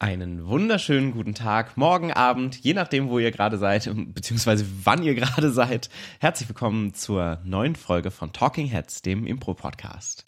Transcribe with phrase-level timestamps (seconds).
[0.00, 5.16] Einen wunderschönen guten Tag, morgen Abend, je nachdem, wo ihr gerade seid, beziehungsweise wann ihr
[5.16, 5.90] gerade seid.
[6.20, 10.24] Herzlich willkommen zur neuen Folge von Talking Heads, dem Impro-Podcast.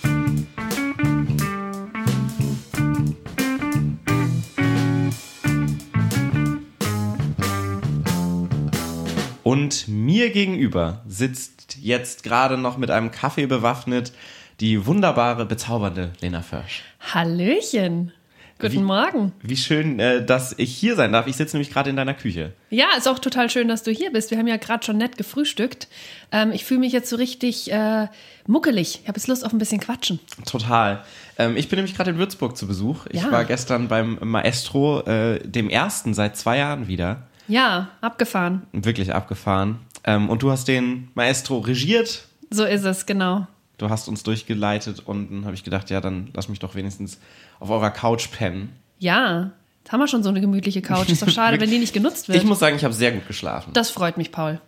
[9.44, 14.12] Und mir gegenüber sitzt jetzt gerade noch mit einem Kaffee bewaffnet
[14.58, 16.82] die wunderbare, bezaubernde Lena Försch.
[17.14, 18.12] Hallöchen.
[18.60, 19.32] Guten Wie- Morgen.
[19.42, 21.26] Wie schön, äh, dass ich hier sein darf.
[21.26, 22.52] Ich sitze nämlich gerade in deiner Küche.
[22.68, 24.30] Ja, ist auch total schön, dass du hier bist.
[24.30, 25.88] Wir haben ja gerade schon nett gefrühstückt.
[26.30, 28.08] Ähm, ich fühle mich jetzt so richtig äh,
[28.46, 29.00] muckelig.
[29.02, 30.20] Ich habe jetzt Lust auf ein bisschen Quatschen.
[30.44, 31.02] Total.
[31.38, 33.06] Ähm, ich bin nämlich gerade in Würzburg zu Besuch.
[33.10, 33.32] Ich Ja.
[33.32, 37.22] war gestern beim Maestro, äh, dem ersten seit zwei Jahren wieder.
[37.48, 38.62] Ja, abgefahren.
[38.72, 39.78] Wirklich abgefahren.
[40.04, 42.26] Ähm, und du hast den Maestro regiert.
[42.50, 43.46] So ist es, genau.
[43.80, 47.18] Du hast uns durchgeleitet und dann habe ich gedacht, ja, dann lass mich doch wenigstens
[47.60, 48.74] auf eurer Couch pennen.
[48.98, 49.52] Ja,
[49.88, 51.08] haben wir schon so eine gemütliche Couch.
[51.08, 52.36] Ist doch schade, wenn die nicht genutzt wird.
[52.36, 53.72] Ich muss sagen, ich habe sehr gut geschlafen.
[53.72, 54.60] das freut mich, Paul.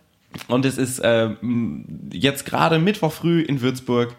[0.47, 4.15] Und es ist ähm, jetzt gerade Mittwoch früh in Würzburg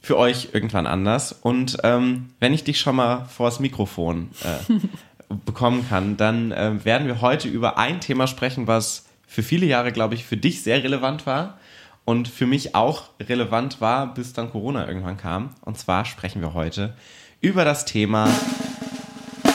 [0.00, 1.32] für euch irgendwann anders.
[1.32, 7.08] Und ähm, wenn ich dich schon mal vors Mikrofon äh, bekommen kann, dann äh, werden
[7.08, 10.84] wir heute über ein Thema sprechen, was für viele Jahre, glaube ich, für dich sehr
[10.84, 11.58] relevant war
[12.06, 15.50] und für mich auch relevant war, bis dann Corona irgendwann kam.
[15.62, 16.94] Und zwar sprechen wir heute
[17.40, 18.30] über das Thema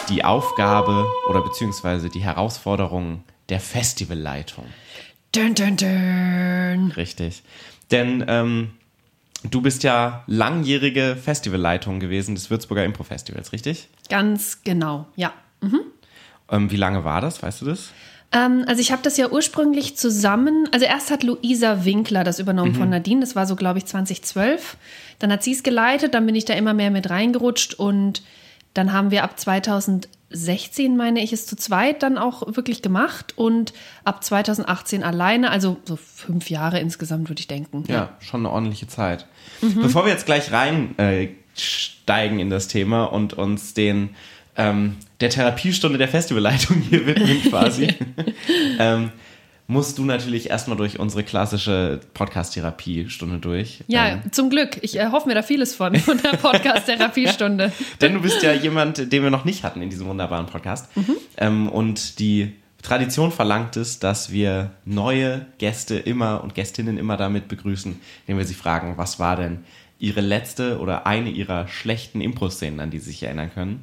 [0.10, 4.66] die Aufgabe oder beziehungsweise die Herausforderungen der Festivalleitung.
[5.32, 6.92] Dun, dun, dun.
[6.92, 7.42] Richtig.
[7.90, 8.72] Denn ähm,
[9.50, 13.88] du bist ja langjährige Festivalleitung gewesen des Würzburger Impro-Festivals, richtig?
[14.10, 15.34] Ganz genau, ja.
[16.50, 17.42] Ähm, wie lange war das?
[17.42, 17.92] Weißt du das?
[18.32, 22.76] Ähm, also ich habe das ja ursprünglich zusammen, also erst hat Luisa Winkler das übernommen
[22.76, 24.78] von Nadine, das war so, glaube ich, 2012.
[25.20, 28.24] Dann hat sie es geleitet, dann bin ich da immer mehr mit reingerutscht und
[28.74, 33.74] dann haben wir ab 2016, meine ich, es zu zweit dann auch wirklich gemacht und
[34.06, 37.84] ab 2018 alleine, also so fünf Jahre insgesamt, würde ich denken.
[37.88, 39.28] Ja, schon eine ordentliche Zeit.
[39.60, 44.16] Bevor wir jetzt gleich reinsteigen äh, in das Thema und uns den
[44.58, 47.94] ähm, der Therapiestunde der Festivalleitung hier widmen quasi,
[48.80, 49.12] ähm,
[49.68, 53.84] musst du natürlich erstmal durch unsere klassische Podcast-Therapiestunde durch.
[53.88, 54.78] Ja, Ähm, zum Glück.
[54.82, 57.72] Ich äh, hoffe mir da vieles von, von der Podcast-Therapiestunde.
[58.02, 60.90] Denn du bist ja jemand, den wir noch nicht hatten in diesem wunderbaren Podcast.
[61.38, 67.48] Ähm, und die Tradition verlangt es, dass wir neue Gäste immer und Gästinnen immer damit
[67.48, 69.64] begrüßen, indem wir sie fragen, was war denn
[70.00, 73.82] ihre letzte oder eine ihrer schlechten Impro-Szenen, an die sie sich erinnern können.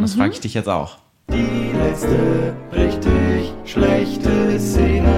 [0.00, 0.96] Und das frage ich dich jetzt auch.
[1.28, 5.12] Die letzte richtig schlechte Szene.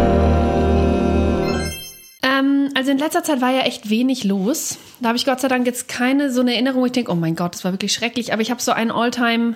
[2.25, 4.79] Ähm, also in letzter Zeit war ja echt wenig los.
[5.01, 7.15] Da habe ich Gott sei Dank jetzt keine so eine Erinnerung, wo ich denke, oh
[7.15, 8.33] mein Gott, das war wirklich schrecklich.
[8.33, 9.55] Aber ich habe so ein Alltime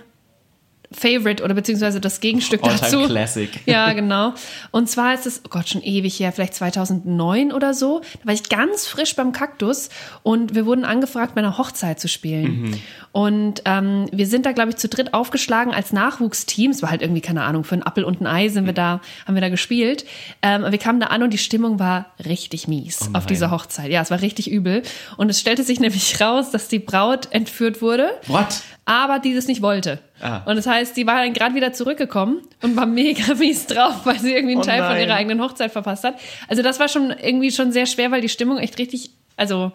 [0.92, 3.06] Favorite oder beziehungsweise das Gegenstück Alltime dazu.
[3.06, 3.50] Classic.
[3.66, 4.34] Ja, genau.
[4.70, 8.00] Und zwar ist es, oh Gott, schon ewig her, vielleicht 2009 oder so.
[8.20, 9.88] Da war ich ganz frisch beim Kaktus
[10.22, 12.80] und wir wurden angefragt, bei einer Hochzeit zu spielen.
[13.12, 16.70] Und ähm, wir sind da, glaube ich, zu dritt aufgeschlagen als Nachwuchsteam.
[16.70, 19.00] Es war halt irgendwie, keine Ahnung, für einen Appel und ein Ei sind wir da,
[19.26, 20.04] haben wir da gespielt.
[20.42, 23.90] Ähm, wir kamen da an und die Stimmung war richtig mies Oh auf dieser Hochzeit.
[23.90, 24.82] Ja, es war richtig übel.
[25.16, 28.62] Und es stellte sich nämlich raus, dass die Braut entführt wurde What?
[28.86, 29.98] Aber die das nicht wollte.
[30.20, 30.38] Ah.
[30.46, 34.18] Und das heißt, die war dann gerade wieder zurückgekommen und war mega mies drauf, weil
[34.18, 35.02] sie irgendwie einen Oh Teil von nein.
[35.02, 36.14] ihrer eigenen Hochzeit verpasst hat.
[36.48, 39.72] Also das war schon irgendwie schon sehr schwer, weil die Stimmung echt richtig, also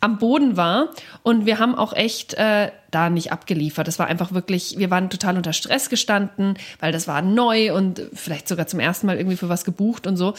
[0.00, 0.90] am Boden war.
[1.22, 3.88] Und wir haben auch echt äh, da nicht abgeliefert.
[3.88, 8.02] Das war einfach wirklich, wir waren total unter Stress gestanden, weil das war neu und
[8.12, 10.34] vielleicht sogar zum ersten Mal irgendwie für was gebucht und so.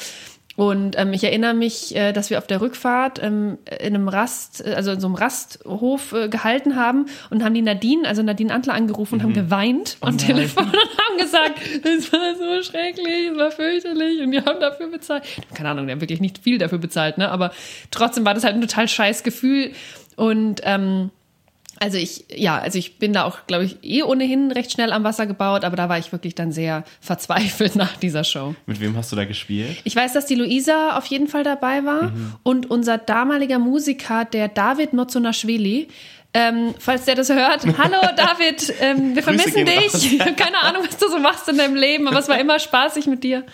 [0.56, 4.66] Und ähm, ich erinnere mich, äh, dass wir auf der Rückfahrt ähm, in einem Rast,
[4.66, 8.54] äh, also in so einem Rasthof äh, gehalten haben und haben die Nadine, also Nadine
[8.54, 10.18] Antler angerufen und haben geweint am nein.
[10.18, 14.88] Telefon und haben gesagt, es war so schrecklich, es war fürchterlich und die haben dafür
[14.88, 15.24] bezahlt.
[15.54, 17.30] Keine Ahnung, die haben wirklich nicht viel dafür bezahlt, ne?
[17.30, 17.52] Aber
[17.92, 19.72] trotzdem war das halt ein total scheiß Gefühl.
[20.16, 21.12] Und ähm,
[21.80, 25.04] also ich, ja, also ich bin da auch, glaube ich, eh ohnehin recht schnell am
[25.04, 28.56] Wasser gebaut, aber da war ich wirklich dann sehr verzweifelt nach dieser Show.
[28.66, 29.78] Mit wem hast du da gespielt?
[29.84, 32.12] Ich weiß, dass die Luisa auf jeden Fall dabei war
[32.44, 35.88] und unser damaliger Musiker, der David Nozonashvili.
[36.34, 40.20] Ähm, falls der das hört, hallo David, ähm, wir Grüße vermissen dich.
[40.36, 43.24] Keine Ahnung, was du so machst in deinem Leben, aber es war immer spaßig mit
[43.24, 43.46] dir.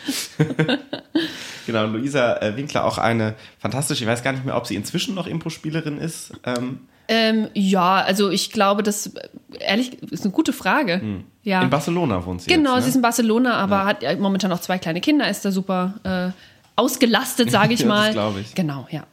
[1.68, 5.13] Genau, Luisa äh, Winkler, auch eine fantastische, ich weiß gar nicht mehr, ob sie inzwischen
[5.13, 6.34] noch Impro-Spielerin ist.
[6.44, 9.12] Ähm, Ähm, ja, also ich glaube, das
[9.59, 11.24] ehrlich ist eine gute Frage.
[11.44, 11.62] Ja.
[11.62, 13.00] In Barcelona wohnt sie Genau, jetzt, sie ist ne?
[13.00, 16.31] in Barcelona, aber hat ja momentan noch zwei kleine Kinder, ist da super äh,
[16.75, 18.12] ausgelastet, sage ich Ja, mal.
[18.13, 18.53] glaub ich.
[18.56, 19.03] Genau, ja.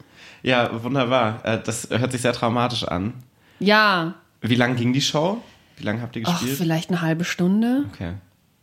[0.42, 1.40] Ja, wunderbar.
[1.44, 3.14] Äh, das hört sich sehr traumatisch an.
[3.60, 5.42] Ja, Wie lang ging die Show?
[5.76, 6.58] Wie lange habt ihr Ach, gespielt?
[6.58, 7.84] vielleicht eine halbe Stunde.
[7.92, 8.12] okay.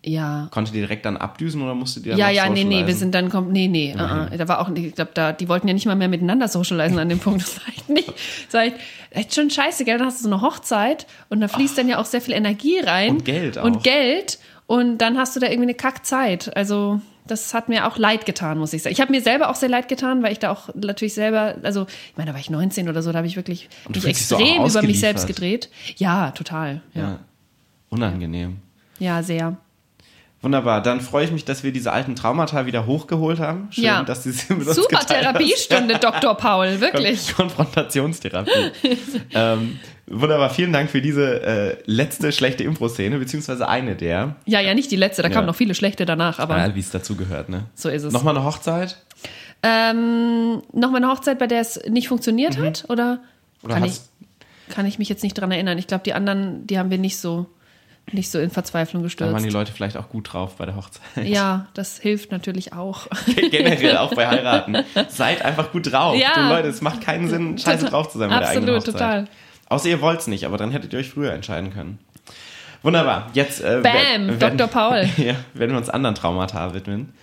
[0.07, 0.48] Ja.
[0.52, 3.16] Konntet ihr direkt dann abdüsen oder musstet ihr dann Ja, ja, nee, nee, wir sind
[3.16, 4.38] dann kommt, nee, nee, uh -uh.
[4.38, 7.10] da war auch, ich glaube, da, die wollten ja nicht mal mehr miteinander socialisen an
[7.10, 7.42] dem Punkt.
[7.42, 8.78] Das war echt nicht, das war echt,
[9.10, 9.98] echt schon scheiße, gell?
[9.98, 12.80] Dann hast du so eine Hochzeit und da fließt dann ja auch sehr viel Energie
[12.80, 13.16] rein.
[13.16, 13.63] Und Geld auch.
[13.63, 14.38] Und Geld
[14.68, 16.56] und dann hast du da irgendwie eine Kackzeit.
[16.56, 18.94] Also, das hat mir auch leid getan, muss ich sagen.
[18.94, 21.88] Ich habe mir selber auch sehr leid getan, weil ich da auch natürlich selber, also,
[21.88, 24.81] ich meine, da war ich 19 oder so, da habe ich wirklich mich extrem über
[24.81, 25.69] mich selbst gedreht.
[25.98, 26.81] Ja, total.
[26.94, 27.19] Ja, Ja.
[27.90, 28.57] Unangenehm.
[29.00, 29.57] ja sehr.
[30.45, 33.68] Wunderbar, dann freue ich mich, dass wir diese alten Traumata wieder hochgeholt haben.
[33.71, 34.03] Schön, Ja.
[34.03, 35.00] dass sie mit uns Super.
[35.00, 36.36] Therapiestunde, Dr.
[36.36, 37.33] Paul, wirklich.
[37.36, 38.51] Kon Konfrontationstherapie.
[39.33, 44.74] ähm, wunderbar, vielen Dank für diese äh, letzte schlechte Impro-Szene, beziehungsweise eine der, Ja, ja,
[44.75, 45.33] nicht die letzte, da Ja.
[45.33, 47.50] kamen noch viele schlechte danach, aber äh, wie es dazu gehört.
[47.50, 47.63] Ne?
[47.74, 48.13] so ist es.
[48.13, 48.97] Nochmal eine Hochzeit?
[49.63, 52.86] Ähm, Nochmal eine Hochzeit, bei der es nicht funktioniert hat?
[52.88, 53.19] Oder, Mhm.
[53.71, 54.00] Oder kann, ich,
[54.69, 55.80] kann ich mich jetzt nicht dran erinnern?
[55.80, 57.47] Ich glaube, die anderen, die haben wir nicht so,
[58.12, 59.54] nicht so in Verzweiflung da waren die gestürzt.
[59.54, 61.04] Leute vielleicht auch gut drauf bei der Hochzeit.
[61.25, 63.07] Ja, das hilft natürlich auch.
[63.52, 64.78] Generell auch bei Heiraten.
[65.10, 66.16] Seid einfach gut drauf.
[66.16, 66.34] Ja.
[66.36, 68.94] Du Leute, es macht keinen Sinn, scheiße drauf zu sein bei der eigenen Absolut, Hochzeit.
[68.94, 69.25] total.
[69.69, 71.98] Außer ihr wollt's nicht, aber dann hättet ihr euch früher entscheiden können.
[72.84, 73.31] Wunderbar.
[73.34, 74.68] Jetzt äh, Bam, wenn- Dr.
[74.72, 75.10] Paul.
[75.18, 77.13] Ja, werden wir uns anderen Traumata widmen.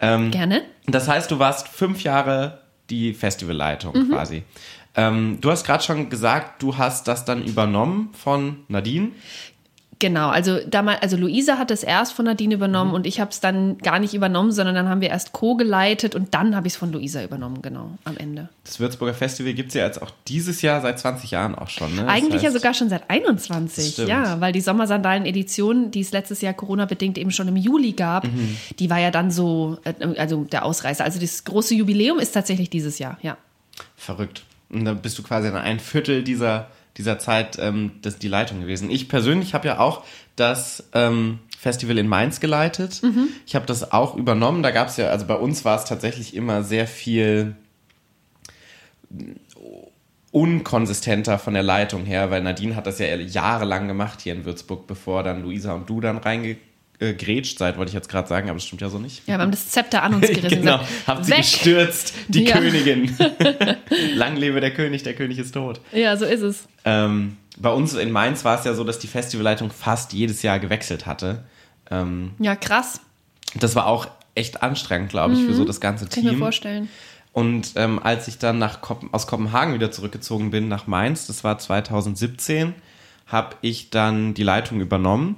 [0.00, 0.62] Ähm, Gerne.
[0.86, 2.58] Das heißt, du warst fünf Jahre
[2.90, 4.10] die Festivalleitung Mhm.
[4.10, 4.42] quasi.
[4.96, 9.10] Ähm, du hast gerade schon gesagt, du hast das dann übernommen von Nadine.
[9.98, 12.94] Genau, also damals, also Luisa hat es erst von Nadine übernommen Mhm.
[12.96, 16.34] und ich habe es dann gar nicht übernommen, sondern dann haben wir erst co-geleitet und
[16.34, 18.48] dann habe ich es von Luisa übernommen, genau, am Ende.
[18.64, 21.94] Das Würzburger Festival gibt es ja jetzt auch dieses Jahr seit 20 Jahren auch schon.
[21.94, 22.02] Ne?
[22.02, 24.08] Das Eigentlich ja heißt, sogar schon seit 21, Das stimmt.
[24.08, 28.56] ja, weil die Sommersandalen-Edition, die es letztes Jahr Corona-bedingt eben schon im Juli gab, Mhm.
[28.78, 31.04] die war ja dann so, äh, also der Ausreißer.
[31.04, 33.36] Also das große Jubiläum ist tatsächlich dieses Jahr, ja.
[33.96, 34.44] Verrückt.
[34.70, 38.60] Und dann bist du quasi dann ein Viertel dieser, dieser Zeit ähm, das, die Leitung
[38.60, 38.90] gewesen.
[38.90, 40.04] Ich persönlich habe ja auch
[40.36, 43.00] das ähm, Festival in Mainz geleitet.
[43.46, 44.62] Ich habe das auch übernommen.
[44.62, 47.56] Da gab es ja, also bei uns war es tatsächlich immer sehr viel
[50.30, 54.86] unkonsistenter von der Leitung her, weil Nadine hat das ja jahrelang gemacht hier in Würzburg,
[54.86, 56.18] bevor dann Luisa und du dann
[57.00, 59.26] reingegrätscht seid, wollte ich jetzt gerade sagen, aber das stimmt ja so nicht.
[59.26, 60.60] Ja, wir haben das Zepter an uns gerissen.
[60.60, 61.38] genau, habt sie weg!
[61.38, 62.58] gestürzt, die Ja.
[62.58, 63.14] Königin.
[64.14, 65.80] Lang lebe der König, der König ist tot.
[65.92, 66.68] Ja, so ist es.
[66.84, 70.58] Ähm, bei uns in Mainz war es ja so, dass die Festivalleitung fast jedes Jahr
[70.58, 71.44] gewechselt hatte.
[71.90, 73.00] Ähm, Ja, krass.
[73.54, 76.08] das war auch echt anstrengend, glaube ich, für so das ganze Mhm.
[76.08, 76.38] Kann ich mir Team.
[76.40, 76.88] vorstellen.
[77.32, 81.42] Und ähm, als ich dann nach Kopen aus Kopenhagen wieder zurückgezogen bin nach Mainz, das
[81.42, 82.74] war 2017,
[83.26, 85.36] habe ich dann die Leitung übernommen.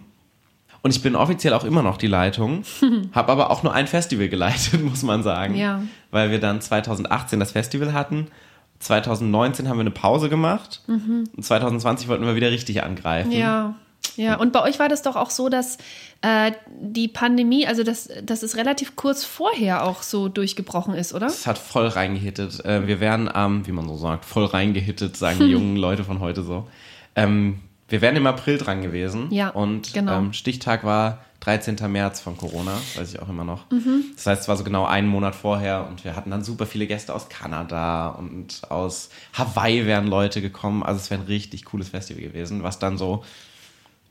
[0.86, 2.62] Und ich bin offiziell auch immer noch die Leitung,
[3.12, 5.56] habe aber auch nur ein Festival geleitet, muss man sagen.
[5.56, 5.82] Ja.
[6.12, 8.28] Weil wir dann 2018 das Festival hatten.
[8.78, 10.82] 2019 haben wir eine Pause gemacht.
[10.86, 13.30] Und 2020 wollten wir wieder richtig angreifen.
[13.30, 13.36] Mhm.
[13.36, 13.74] Ja.
[14.14, 15.76] Ja, und bei euch war das doch auch so, dass
[16.22, 21.26] äh, die Pandemie, also dass, dass es relativ kurz vorher auch so durchgebrochen ist, oder?
[21.26, 22.64] Es hat voll reingehittet.
[22.64, 26.20] Äh, wir wären am, wie man so sagt, voll reingehittet, sagen die jungen Leute von
[26.20, 26.68] heute so.
[27.16, 29.28] Ähm, wir wären im April dran gewesen.
[29.30, 30.18] Ja, Und genau.
[30.18, 31.76] ähm, Stichtag war 13.
[31.92, 33.70] März von Corona, weiß ich auch immer noch.
[33.70, 34.04] Mhm.
[34.16, 36.86] Das heißt, es war so genau einen Monat vorher und wir hatten dann super viele
[36.88, 40.82] Gäste aus Kanada und aus Hawaii wären Leute gekommen.
[40.82, 43.24] Also es wäre ein richtig cooles Festival gewesen, was dann so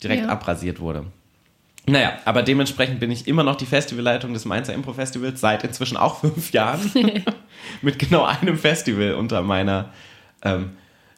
[0.03, 0.29] direkt Ja.
[0.29, 1.05] abrasiert wurde.
[1.87, 5.97] Naja, aber dementsprechend bin ich immer noch die Festivalleitung des Mainzer Impro Festivals seit inzwischen
[5.97, 6.89] auch fünf Jahren.
[7.81, 9.91] Mit genau einem Festival unter meiner
[10.41, 10.71] ähm,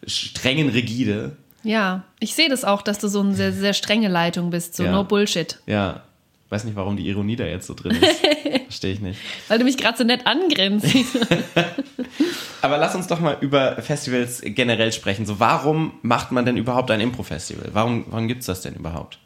[0.06, 1.38] strengen Rigide.
[1.68, 4.84] Ja, ich sehe das auch, dass du so eine sehr, sehr strenge Leitung bist, so
[4.86, 4.92] Ja.
[4.92, 5.60] no Bullshit.
[5.66, 6.02] Ja,
[6.50, 8.22] weiß nicht, warum die Ironie da jetzt so drin ist.
[8.64, 9.20] Verstehe ich nicht.
[9.50, 10.88] Weil du mich gerade so nett angrinst.
[12.62, 15.26] Aber lass uns doch mal über Festivals generell sprechen.
[15.26, 17.70] So, warum macht man denn überhaupt ein Impro-Festival?
[17.74, 19.20] Warum, warum gibt es das denn überhaupt?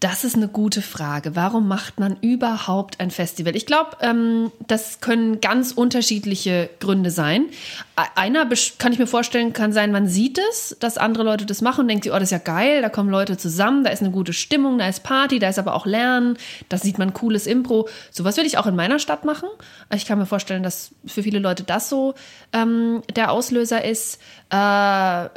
[0.00, 1.34] Das ist eine gute Frage.
[1.34, 3.56] Warum macht man überhaupt ein Festival?
[3.56, 7.46] Ich glaube, ähm, das können ganz unterschiedliche Gründe sein.
[7.98, 11.62] E- Einer kann ich mir vorstellen, kann sein, man sieht es, dass andere Leute das
[11.62, 14.00] machen und denkt sich, oh, das ist ja geil, da kommen Leute zusammen, da ist
[14.00, 16.38] eine gute Stimmung, da ist Party, da ist aber auch Lernen,
[16.68, 17.88] da sieht man cooles Impro.
[18.12, 19.48] Sowas würde ich auch in meiner Stadt machen.
[19.92, 22.14] Ich kann mir vorstellen, dass für viele Leute das so
[22.52, 24.20] ähm, der Auslöser ist.
[24.52, 25.28] Äh,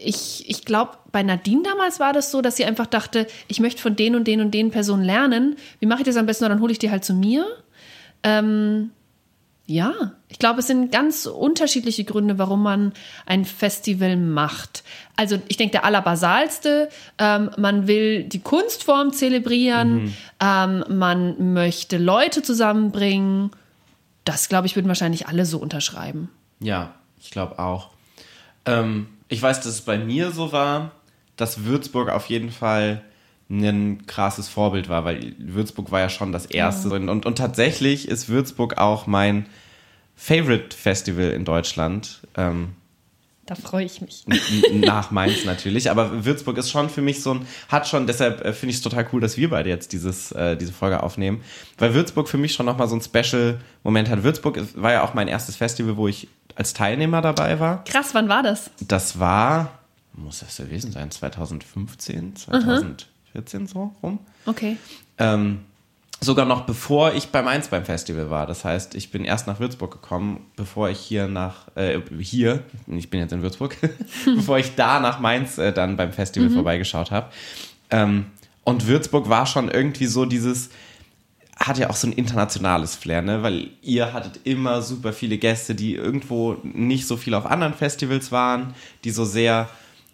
[0.00, 3.82] ich, ich glaube, bei Nadine damals war das so, dass sie einfach dachte, ich möchte
[3.82, 5.56] von den und den und den Personen lernen.
[5.80, 6.44] Wie mache ich das am besten?
[6.44, 7.44] Dann hole ich die halt zu mir.
[8.22, 8.90] Ähm,
[9.66, 12.92] ja, ich glaube, es sind ganz unterschiedliche Gründe, warum man
[13.26, 14.84] ein Festival macht.
[15.16, 22.42] Also ich denke, der allerbasalste, ähm, man will die Kunstform zelebrieren, ähm, man möchte Leute
[22.42, 23.50] zusammenbringen.
[24.24, 26.28] Das, glaube ich, würden wahrscheinlich alle so unterschreiben.
[26.60, 27.90] Ja, ich glaube auch.
[28.66, 30.92] Ähm, ich weiß, dass es bei mir so war,
[31.38, 33.02] dass Würzburg auf jeden Fall
[33.50, 36.90] ein krasses Vorbild war, weil Würzburg war ja schon das erste.
[36.90, 39.46] Und, und, und tatsächlich ist Würzburg auch mein
[40.16, 42.20] Favorite Festival in Deutschland.
[42.36, 42.74] Ähm,
[43.46, 44.26] Da freue ich mich.
[44.70, 45.90] nach Mainz natürlich.
[45.90, 48.82] Aber Würzburg ist schon für mich so ein, hat schon, deshalb äh, finde ich es
[48.82, 51.42] total cool, dass wir beide jetzt dieses, äh, diese Folge aufnehmen.
[51.78, 54.24] Weil Würzburg für mich schon nochmal so ein Special-Moment hat.
[54.24, 57.84] Würzburg war ja auch mein erstes Festival, wo ich als Teilnehmer dabei war.
[57.84, 58.70] Krass, wann war das?
[58.86, 59.77] Das war,
[60.18, 64.18] muss das gewesen sein, 2015, 2014 so rum.
[64.46, 64.76] Okay.
[65.18, 65.60] Ähm,
[66.20, 68.46] sogar noch bevor ich bei Mainz beim Festival war.
[68.46, 73.10] Das heißt, ich bin erst nach Würzburg gekommen, bevor ich hier nach, äh, hier, ich
[73.10, 73.76] bin jetzt in Würzburg,
[74.24, 77.30] bevor ich da nach Mainz äh, dann beim Festival vorbeigeschaut habe.
[77.90, 78.26] Ähm,
[78.64, 80.70] und Würzburg war schon irgendwie so dieses,
[81.56, 83.42] hat ja auch so ein internationales Flair, ne?
[83.42, 88.30] Weil ihr hattet immer super viele Gäste, die irgendwo nicht so viel auf anderen Festivals
[88.30, 89.68] waren, die so sehr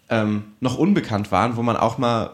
[0.09, 2.31] ähm, noch unbekannt waren, wo man auch mal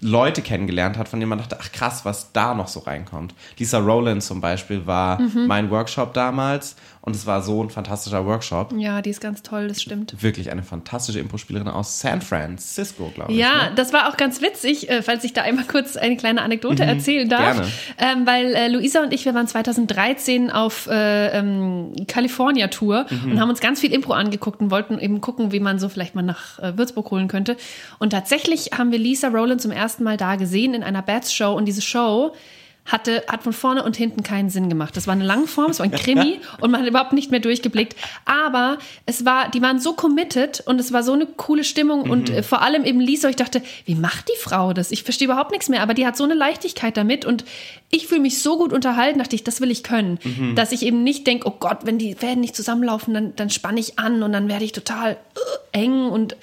[0.00, 3.34] Leute kennengelernt hat, von denen man dachte, ach krass, was da noch so reinkommt.
[3.58, 8.74] Lisa Rowland zum Beispiel war mein Workshop damals und es war so ein fantastischer Workshop.
[8.76, 10.22] Ja, die ist ganz toll, das stimmt.
[10.22, 13.38] Wirklich eine fantastische Impro-Spielerin aus San Francisco, glaube ich.
[13.38, 13.72] Ja, ne?
[13.74, 17.26] das war auch ganz witzig, äh, falls ich da einmal kurz eine kleine Anekdote erzählen
[17.28, 17.56] darf.
[17.56, 17.68] gerne.
[17.98, 23.48] Ähm, weil äh, Luisa und ich, wir waren 2013 auf äh, ähm, California-Tour und haben
[23.48, 26.58] uns ganz viel Impro angeguckt und wollten eben gucken, wie man so vielleicht mal nach
[26.58, 27.56] äh, Würzburg holen könnte.
[27.98, 31.64] Und tatsächlich haben wir Lisa Rowland zum ersten Mal da gesehen in einer Bats-Show und
[31.64, 32.34] diese Show
[32.86, 34.96] hatte, hat von vorne und hinten keinen Sinn gemacht.
[34.96, 37.96] Das war eine Langform, es war ein Krimi und man hat überhaupt nicht mehr durchgeblickt.
[38.24, 42.30] Aber es war, die waren so committed und es war so eine coole Stimmung und
[42.30, 44.90] äh, vor allem eben Lisa, ich dachte, wie macht die Frau das?
[44.90, 47.44] Ich verstehe überhaupt nichts mehr, aber die hat so eine Leichtigkeit damit und
[47.90, 50.18] ich fühle mich so gut unterhalten, dachte ich, das will ich können.
[50.54, 53.80] Dass ich eben nicht denke, oh Gott, wenn die Fäden nicht zusammenlaufen, dann, dann spanne
[53.80, 55.12] ich an und dann werde ich total
[55.72, 56.36] äh, eng und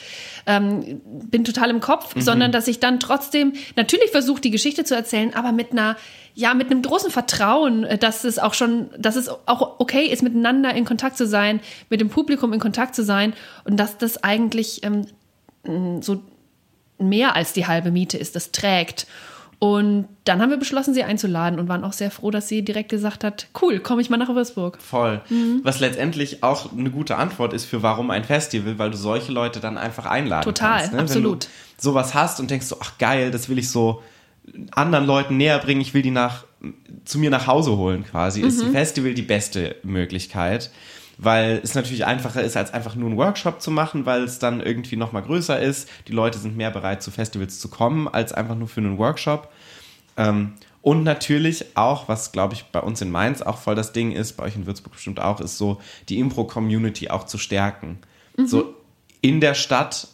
[0.48, 4.96] ähm, bin total im Kopf, sondern dass ich dann trotzdem natürlich versuche, die Geschichte zu
[4.96, 5.98] erzählen, aber mit einer,
[6.34, 10.24] ja, mit einem großen Vertrauen, äh, dass es auch schon, dass es auch okay ist,
[10.24, 13.34] miteinander in Kontakt zu sein, mit dem Publikum in Kontakt zu sein
[13.66, 16.24] und dass das eigentlich ähm, so
[16.98, 19.06] mehr als die halbe Miete ist, das trägt.
[19.60, 22.90] Und dann haben wir beschlossen, sie einzuladen und waren auch sehr froh, dass sie direkt
[22.90, 24.78] gesagt hat, cool, komme ich mal nach Würzburg.
[24.80, 25.20] Voll.
[25.64, 29.60] Was letztendlich auch eine gute Antwort ist für warum ein Festival, weil du solche Leute
[29.60, 30.94] dann einfach einladen Total, kannst.
[30.94, 31.00] Ne?
[31.00, 31.46] absolut.
[31.46, 34.04] Wenn du sowas hast und denkst so, ach geil, das will ich so
[34.72, 36.46] anderen Leuten näher bringen, ich will die nach,
[37.06, 38.68] zu mir nach Hause holen quasi, ist Mhm.
[38.68, 40.70] ein Festival die beste Möglichkeit.
[41.18, 44.62] Weil es natürlich einfacher ist, als einfach nur einen Workshop zu machen, weil es dann
[44.62, 45.90] irgendwie nochmal größer ist.
[46.08, 49.52] Die Leute sind mehr bereit, zu Festivals zu kommen, als einfach nur für einen Workshop.
[50.16, 54.12] Ähm, und natürlich auch, was glaube ich bei uns in Mainz auch voll das Ding
[54.12, 58.00] ist, bei euch in Würzburg bestimmt auch, ist so die Impro-Community auch zu stärken.
[58.48, 58.76] So
[59.22, 60.08] in der Stadt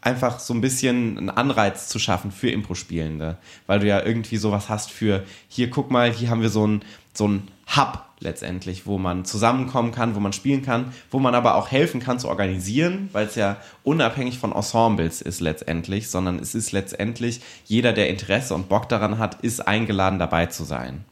[0.00, 3.36] einfach so ein bisschen einen Anreiz zu schaffen für Impro-Spielende.
[3.66, 6.82] Weil du ja irgendwie sowas hast für, hier guck mal, hier haben wir so ein,
[7.12, 11.54] so ein Hub letztendlich, wo man zusammenkommen kann, wo man spielen kann, wo man aber
[11.54, 16.54] auch helfen kann zu organisieren, weil es ja unabhängig von Ensembles ist letztendlich, sondern es
[16.54, 21.04] ist letztendlich, jeder, der Interesse und Bock daran hat, ist eingeladen dabei zu sein.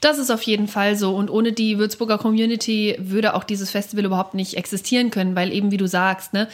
[0.00, 1.14] Das ist auf jeden Fall so.
[1.14, 5.70] Und ohne die Würzburger Community würde auch dieses Festival überhaupt nicht existieren können, weil eben,
[5.70, 6.48] wie du sagst, ne,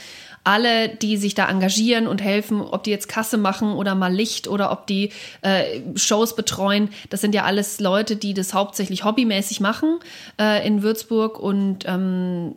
[0.48, 4.48] alle, die sich da engagieren und helfen, ob die jetzt Kasse machen oder mal Licht
[4.48, 5.12] oder ob die
[5.42, 9.98] äh, Shows betreuen, das sind ja alles Leute, die das hauptsächlich hobbymäßig machen
[10.40, 11.38] äh, in Würzburg.
[11.38, 12.54] Und ähm,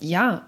[0.00, 0.42] ja,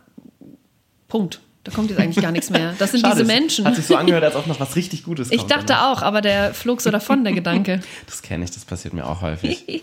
[1.06, 1.40] Punkt.
[1.62, 2.74] Da kommt jetzt eigentlich gar nichts mehr.
[2.80, 3.64] Das sind Schade, diese es Menschen.
[3.64, 5.40] Hat sich so angehört, als ob noch was richtig Gutes kommt.
[5.40, 7.80] Ich dachte auch, aber der flog so davon, der Gedanke.
[8.06, 9.64] Das kenne ich, das passiert mir auch häufig.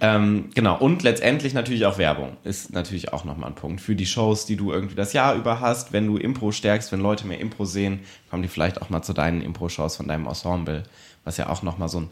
[0.00, 3.80] ähm, genau, und letztendlich natürlich auch Werbung ist natürlich auch nochmal ein Punkt.
[3.80, 7.00] Für die Shows, die du irgendwie das Jahr über hast, wenn du Impro stärkst, wenn
[7.00, 8.00] Leute mehr Impro sehen,
[8.30, 10.84] kommen die vielleicht auch mal zu deinen Impro-Shows von deinem Ensemble,
[11.24, 12.10] was ja auch nochmal so ein,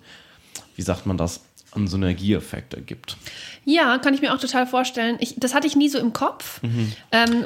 [0.75, 1.43] wie sagt man das,
[1.75, 3.17] einen Synergieeffekt ergibt.
[3.65, 5.17] Ja, kann ich mir auch total vorstellen.
[5.21, 6.61] Ich, das hatte ich nie so im Kopf.
[6.63, 6.93] Ähm, Mhm.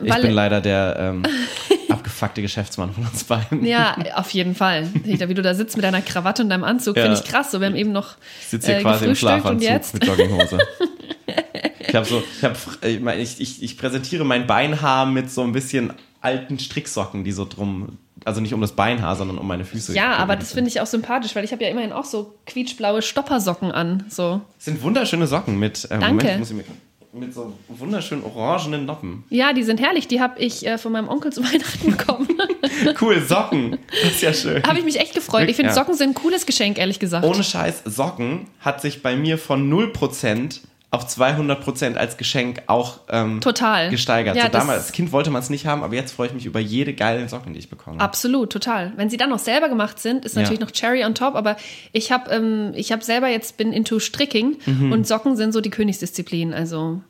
[0.04, 1.23] Ich weil, bin leider der ähm,
[2.20, 3.64] abgefuckte Geschäftsmann von uns beiden.
[3.64, 4.88] ja, auf jeden Fall.
[5.04, 7.04] Wie du da sitzt mit deiner Krawatte und deinem Anzug, Ja.
[7.04, 7.50] finde ich krass.
[7.50, 9.94] So, wir haben eben noch Ich sitze hier äh, quasi im Schlafanzug jetzt.
[9.94, 10.58] mit Jogginghose.
[11.80, 15.42] ich habe so, ich, hab, ich, mein, ich, ich, ich präsentiere mein Beinhaar mit so
[15.42, 19.64] ein bisschen alten Stricksocken, die so drum, also nicht um das Beinhaar, sondern um meine
[19.64, 19.94] Füße.
[19.94, 23.00] Ja, aber das finde ich auch sympathisch, weil ich habe ja immerhin auch so quietschblaue
[23.00, 24.04] Stoppersocken an.
[24.10, 24.42] So.
[24.56, 26.06] Das sind wunderschöne Socken mit, äh, Danke.
[26.08, 26.64] Moment, muss ich mir,
[27.12, 29.25] mit so wunderschönen orangenen Noppen.
[29.31, 30.07] Ja, die sind herrlich.
[30.07, 32.29] Die habe ich äh, von meinem Onkel zu Weihnachten bekommen.
[33.00, 33.79] Cool, Socken.
[34.02, 34.62] Das ist ja schön.
[34.62, 35.49] habe ich mich echt gefreut.
[35.49, 35.75] Ich finde, Ja.
[35.75, 37.26] Socken sind ein cooles Geschenk, ehrlich gesagt.
[37.26, 40.61] Ohne Scheiß, Socken hat sich bei mir von 0%
[40.92, 43.90] auf 200 Prozent als Geschenk auch ähm, Total.
[43.90, 44.35] gesteigert.
[44.37, 46.47] Ja, so damals als Kind wollte man es nicht haben, aber jetzt freue ich mich
[46.47, 48.00] über jede geile Socken, die ich bekomme.
[48.00, 48.92] Absolut, total.
[48.97, 50.66] Wenn sie dann noch selber gemacht sind, ist natürlich Ja.
[50.66, 51.56] noch Cherry on top, aber
[51.92, 54.90] ich habe ähm, ich hab selber jetzt bin into Stricking Mhm.
[54.90, 57.00] und Socken sind so die Königsdisziplin, also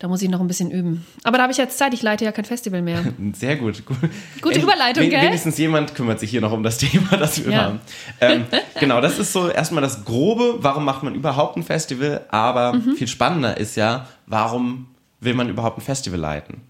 [0.00, 1.06] da muss ich noch ein bisschen üben.
[1.22, 3.04] Aber da habe ich jetzt Zeit, ich leite ja kein Festival mehr.
[3.34, 3.86] Sehr gut.
[3.86, 3.96] gut.
[4.42, 5.22] Gute Wen- Überleitung, wen- gell?
[5.22, 7.62] Wenigstens jemand kümmert sich hier noch um das Thema, das wir Ja.
[7.64, 7.80] haben.
[8.20, 8.46] Ähm,
[8.80, 10.56] genau, das ist so erstmal das Grobe.
[10.58, 12.24] Warum macht man überhaupt ein Festival?
[12.30, 12.96] Aber Mhm.
[12.96, 14.88] viel spannender ist ja, warum
[15.20, 16.62] will man überhaupt ein Festival leiten?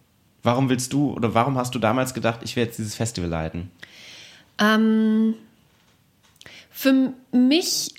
[0.42, 3.70] Warum willst du oder warum hast du damals gedacht, ich werde jetzt dieses Festival leiten?
[4.58, 5.34] Ähm,
[6.70, 7.94] für mich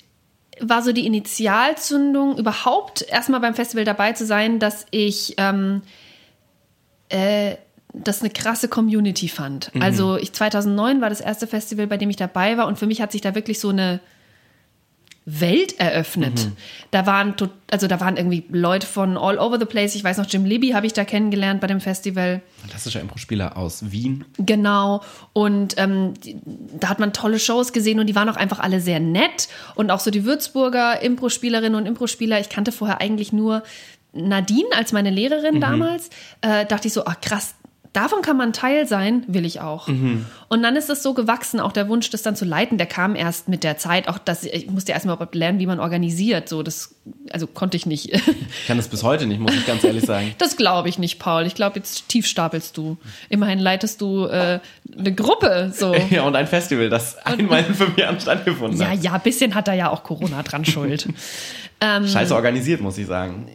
[0.68, 5.82] war so die Initialzündung überhaupt erstmal beim Festival dabei zu sein, dass ich ähm,
[7.08, 7.56] äh,
[7.92, 9.70] das eine krasse Community fand.
[9.82, 13.02] Also ich 2009 war das erste Festival, bei dem ich dabei war und für mich
[13.02, 14.00] hat sich da wirklich so eine
[15.24, 16.48] Welt eröffnet.
[16.90, 17.34] Da waren
[17.70, 19.94] also da waren irgendwie Leute von all over the place.
[19.94, 22.42] Ich weiß noch, Jim Libby habe ich da kennengelernt bei dem Festival.
[22.60, 24.24] Fantastischer Impro-Spieler aus Wien.
[24.38, 25.02] Genau.
[25.32, 26.14] Und ähm,
[26.78, 29.48] da hat man tolle Shows gesehen und die waren auch einfach alle sehr nett.
[29.76, 32.40] Und auch so die Würzburger Impro-Spielerinnen und Impro-Spieler.
[32.40, 33.62] Ich kannte vorher eigentlich nur
[34.12, 36.10] Nadine als meine Lehrerin damals.
[36.40, 37.54] Äh, dachte ich so, ach krass,
[37.92, 39.86] davon kann man Teil sein, will ich auch.
[39.88, 43.14] Und dann ist es so gewachsen, auch der Wunsch, das dann zu leiten, der kam
[43.16, 44.08] erst mit der Zeit.
[44.08, 46.48] Auch das, ich musste erstmal überhaupt lernen, wie man organisiert.
[46.48, 46.94] So, das,
[47.30, 48.12] also konnte ich nicht.
[48.12, 50.34] Ich kann das bis heute nicht, muss ich ganz ehrlich sagen.
[50.38, 51.44] Das glaube ich nicht, Paul.
[51.46, 52.96] Ich glaube, jetzt tief stapelst du.
[53.28, 54.60] Immerhin leitest du äh,
[54.96, 55.72] eine Gruppe.
[55.74, 55.94] So.
[56.10, 59.02] Ja, und ein Festival, das einmal in fünf Jahren stattgefunden Ja, hat.
[59.02, 61.08] ja, ein bisschen hat da ja auch Corona dran schuld.
[61.82, 63.48] Scheiße organisiert, muss ich sagen.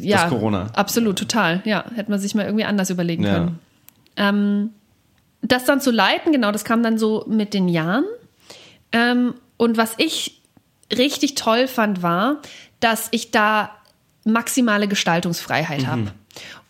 [0.00, 0.68] ja, Das Corona.
[0.74, 1.60] Absolut, total.
[1.66, 3.34] Ja, hätte man sich mal irgendwie anders überlegen Ja.
[3.34, 3.58] können.
[4.18, 4.70] Ähm,
[5.40, 8.04] das dann zu leiten, genau, das kam dann so mit den Jahren.
[8.92, 10.42] Ähm, und was ich
[10.94, 12.42] richtig toll fand, war,
[12.80, 13.70] dass ich da
[14.24, 16.12] maximale Gestaltungsfreiheit habe.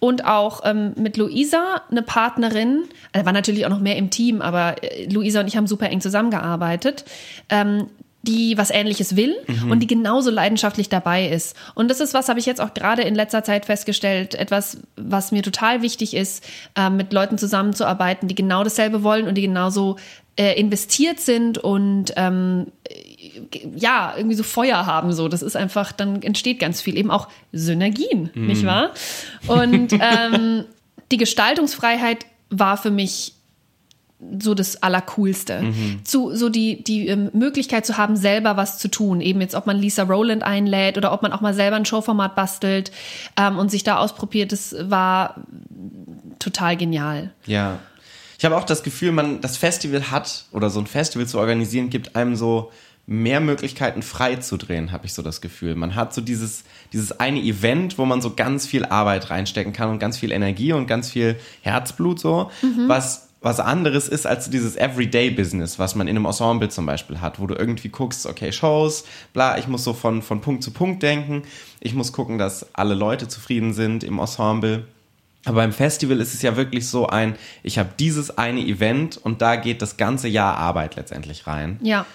[0.01, 4.41] Und auch ähm, mit Luisa, eine Partnerin, also war natürlich auch noch mehr im Team,
[4.41, 7.05] aber äh, Luisa und ich haben super eng zusammengearbeitet,
[7.49, 7.89] ähm,
[8.23, 9.37] die was Ähnliches will
[9.71, 11.57] und die genauso leidenschaftlich dabei ist.
[11.75, 15.31] Und das ist was, habe ich jetzt auch gerade in letzter Zeit festgestellt, etwas, was
[15.31, 19.97] mir total wichtig ist, ähm, mit Leuten zusammenzuarbeiten, die genau dasselbe wollen und die genauso
[20.37, 22.67] äh, investiert sind und ähm,
[23.77, 25.29] ja, irgendwie so Feuer haben, so.
[25.29, 28.93] Das ist einfach, dann entsteht ganz viel, eben auch Synergien, nicht wahr?
[29.47, 30.65] Und ähm,
[31.11, 33.35] die Gestaltungsfreiheit war für mich
[34.41, 35.73] so das Allercoolste.
[36.05, 39.21] Zu, so die, die ähm, Möglichkeit zu haben, selber was zu tun.
[39.21, 42.35] Eben jetzt, ob man Lisa Rowland einlädt oder ob man auch mal selber ein Showformat
[42.35, 42.91] bastelt
[43.37, 45.37] ähm, und sich da ausprobiert, das war
[46.39, 47.33] total genial.
[47.47, 47.79] Ja.
[48.39, 51.91] Ich habe auch das Gefühl, man das Festival hat oder so ein Festival zu organisieren,
[51.91, 52.71] gibt einem so
[53.07, 55.75] mehr Möglichkeiten frei zu drehen, habe ich so das Gefühl.
[55.75, 59.89] Man hat so dieses, dieses eine Event, wo man so ganz viel Arbeit reinstecken kann
[59.89, 62.51] und ganz viel Energie und ganz viel Herzblut so,
[62.87, 67.39] was was anderes ist als dieses Everyday-Business, was man in einem Ensemble zum Beispiel hat,
[67.39, 71.03] wo du irgendwie guckst, okay, Shows, bla, ich muss so von, von Punkt zu Punkt
[71.03, 71.43] denken,
[71.81, 74.85] ich muss gucken, dass alle Leute zufrieden sind im Ensemble.
[75.45, 79.41] Aber beim Festival ist es ja wirklich so ein, ich habe dieses eine Event und
[79.41, 81.79] da geht das ganze Jahr Arbeit letztendlich rein.
[81.81, 82.07] Ja.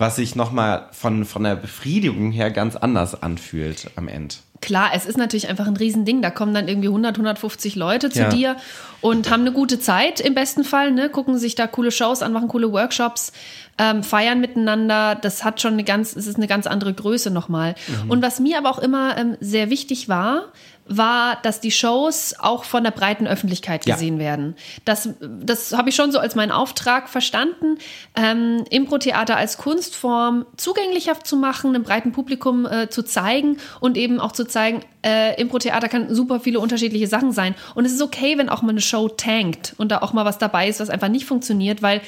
[0.00, 4.36] Was sich nochmal von, von der Befriedigung her ganz anders anfühlt am Ende.
[4.62, 6.22] Klar, es ist natürlich einfach ein Riesending.
[6.22, 8.28] Da kommen dann irgendwie 100, 150 Leute zu Ja.
[8.30, 8.56] dir
[9.02, 11.08] und haben eine gute Zeit im besten Fall, ne?
[11.10, 13.32] gucken sich da coole Shows an, machen coole Workshops,
[13.78, 15.14] ähm, feiern miteinander.
[15.14, 17.74] Das hat schon eine ganz, es ist eine ganz andere Größe nochmal.
[18.08, 20.44] Und was mir aber auch immer ähm, sehr wichtig war,
[20.90, 23.94] war, dass die Shows auch von der breiten Öffentlichkeit Ja.
[23.94, 24.56] gesehen werden.
[24.84, 27.78] Das, das habe ich schon so als meinen Auftrag verstanden,
[28.16, 34.20] ähm, Impro-Theater als Kunstform zugänglicher zu machen, einem breiten Publikum äh, zu zeigen und eben
[34.20, 37.54] auch zu zeigen, äh, Impro-Theater kann super viele unterschiedliche Sachen sein.
[37.76, 40.38] Und es ist okay, wenn auch mal eine Show tankt und da auch mal was
[40.38, 42.00] dabei ist, was einfach nicht funktioniert, weil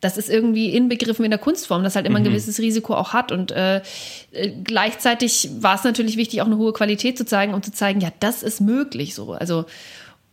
[0.00, 3.32] das ist irgendwie inbegriffen in der Kunstform, das halt immer ein gewisses Risiko auch hat.
[3.32, 3.82] Und äh,
[4.32, 8.00] äh, gleichzeitig war es natürlich wichtig, auch eine hohe Qualität zu zeigen, um zu zeigen,
[8.00, 9.32] ja, das ist möglich so.
[9.32, 9.66] Also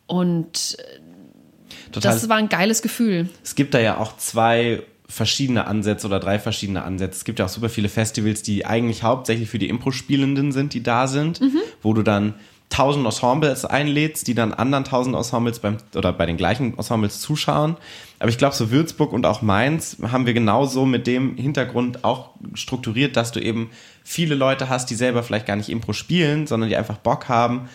[0.05, 0.77] und
[1.91, 2.13] Total.
[2.13, 3.29] das war ein geiles Gefühl.
[3.43, 7.17] es gibt da ja auch zwei verschiedene Ansätze oder drei verschiedene Ansätze.
[7.17, 10.83] Es gibt ja auch super viele Festivals, die eigentlich hauptsächlich für die Impro-Spielenden sind, die
[10.83, 11.39] da sind,
[11.81, 12.33] wo du dann
[12.69, 17.77] tausend Ensembles einlädst, die dann anderen tausend Ensembles beim oder bei den gleichen Ensembles zuschauen.
[18.19, 22.31] Aber ich glaube, so Würzburg und auch Mainz haben wir genauso mit dem Hintergrund auch
[22.53, 23.69] strukturiert, dass du eben
[24.03, 27.69] viele Leute hast, die selber vielleicht gar nicht Impro spielen, sondern die einfach Bock haben,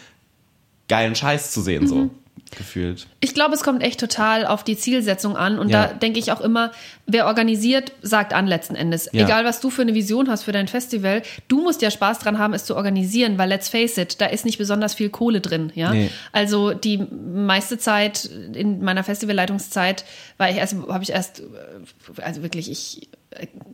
[0.89, 2.11] geilen Scheiß zu sehen, so.
[2.57, 3.07] Gefühlt.
[3.21, 5.59] Ich glaube, es kommt echt total auf die Zielsetzung an.
[5.59, 5.87] Und Ja.
[5.89, 6.73] da denke ich auch immer,
[7.07, 9.09] wer organisiert, sagt an letzten Endes.
[9.13, 9.25] Ja.
[9.25, 12.39] Egal, was du für eine Vision hast für dein Festival, du musst ja Spaß dran
[12.39, 15.73] haben, es zu organisieren, weil let's face it, da ist nicht besonders viel Kohle drin.
[15.75, 15.93] Ja?
[15.93, 16.11] Nee.
[16.33, 20.05] Also die meiste Zeit in meiner Festivalleitungszeit
[20.39, 23.09] war ich erst, habe ich erst, äh, also wirklich, ich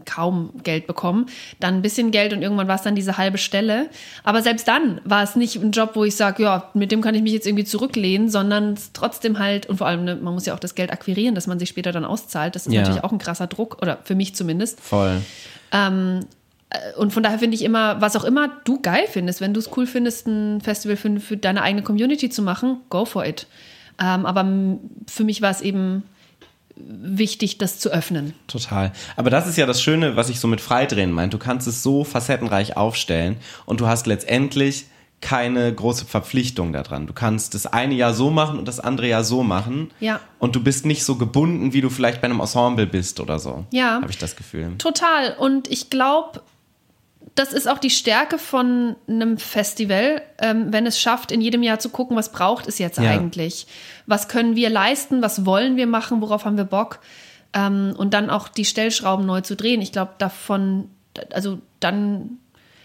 [0.05, 1.27] kaum Geld bekommen.
[1.61, 3.89] Dann ein bisschen Geld und irgendwann war es dann diese halbe Stelle.
[4.25, 7.15] Aber selbst dann war es nicht ein Job, wo ich sage, ja, mit dem kann
[7.15, 10.55] ich mich jetzt irgendwie zurücklehnen, sondern trotzdem halt, und vor allem, ne, man muss ja
[10.55, 12.55] auch das Geld akquirieren, dass man sich später dann auszahlt.
[12.55, 12.81] Das ist Ja.
[12.81, 14.81] natürlich auch ein krasser Druck, oder für mich zumindest.
[14.81, 15.21] Voll.
[16.99, 19.71] Und von daher finde ich immer, was auch immer du geil findest, wenn du es
[19.77, 23.47] cool findest, ein Festival für, für deine eigene Community zu machen, go for it.
[24.01, 24.47] Ähm, aber
[25.07, 26.03] für mich war es eben
[26.87, 28.35] wichtig, das zu öffnen.
[28.47, 28.93] Total.
[29.17, 31.35] Aber das ist ja das Schöne, was ich so mit Freidrehen meint.
[31.35, 33.37] Du kannst es so facettenreich aufstellen
[33.67, 34.87] und du hast letztendlich
[35.21, 37.07] keine große Verpflichtung daran.
[37.07, 39.91] Du kannst das eine Jahr so machen und das andere Jahr so machen.
[39.99, 40.21] Ja.
[40.39, 43.67] Und du bist nicht so gebunden, wie du vielleicht bei einem Ensemble bist oder so.
[43.71, 44.01] Ja.
[44.01, 44.77] Habe ich das Gefühl.
[44.79, 45.37] Total.
[45.37, 46.41] Und ich glaube,
[47.39, 51.79] das ist auch die Stärke von einem Festival, ähm, wenn es schafft, in jedem Jahr
[51.79, 53.11] zu gucken, was braucht es jetzt Ja.
[53.11, 53.67] eigentlich?
[54.07, 55.23] Was können wir leisten?
[55.23, 56.21] Was wollen wir machen?
[56.21, 56.99] Worauf haben wir Bock?
[57.53, 59.81] Ähm, und dann auch die Stellschrauben neu zu drehen.
[59.81, 60.91] Ich glaube, davon,
[61.33, 62.39] also dann,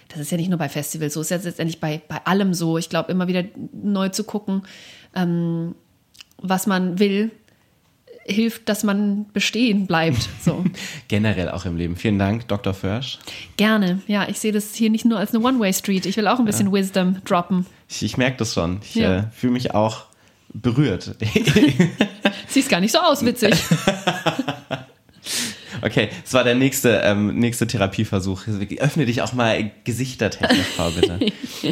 [0.10, 2.78] das ist ja nicht nur bei Festivals so, ist jetzt letztendlich bei, bei allem so.
[2.78, 4.63] Ich glaube, immer wieder neu zu gucken,
[5.16, 5.74] ähm,
[6.38, 7.32] was man will,
[8.26, 10.30] hilft, dass man bestehen bleibt.
[10.44, 10.64] So.
[11.08, 11.96] Generell auch im Leben.
[11.96, 12.74] Vielen Dank, Dr.
[12.74, 13.20] Försch.
[13.58, 14.02] Gerne.
[14.08, 16.06] Ja, ich sehe das hier nicht nur als eine One-Way-Street.
[16.06, 17.66] Ich will auch ein bisschen Wisdom droppen.
[17.90, 18.80] Ich, ich merke das schon.
[18.84, 19.18] Ich Ja.
[19.18, 20.06] äh, fühle mich auch
[20.54, 21.16] berührt.
[22.48, 23.56] Siehst gar nicht so aus, witzig.
[25.82, 28.44] Okay, das war der nächste, ähm, nächste Therapieversuch.
[28.78, 31.20] Öffne dich auch mal gesichtertechnisch, Frau, bitte.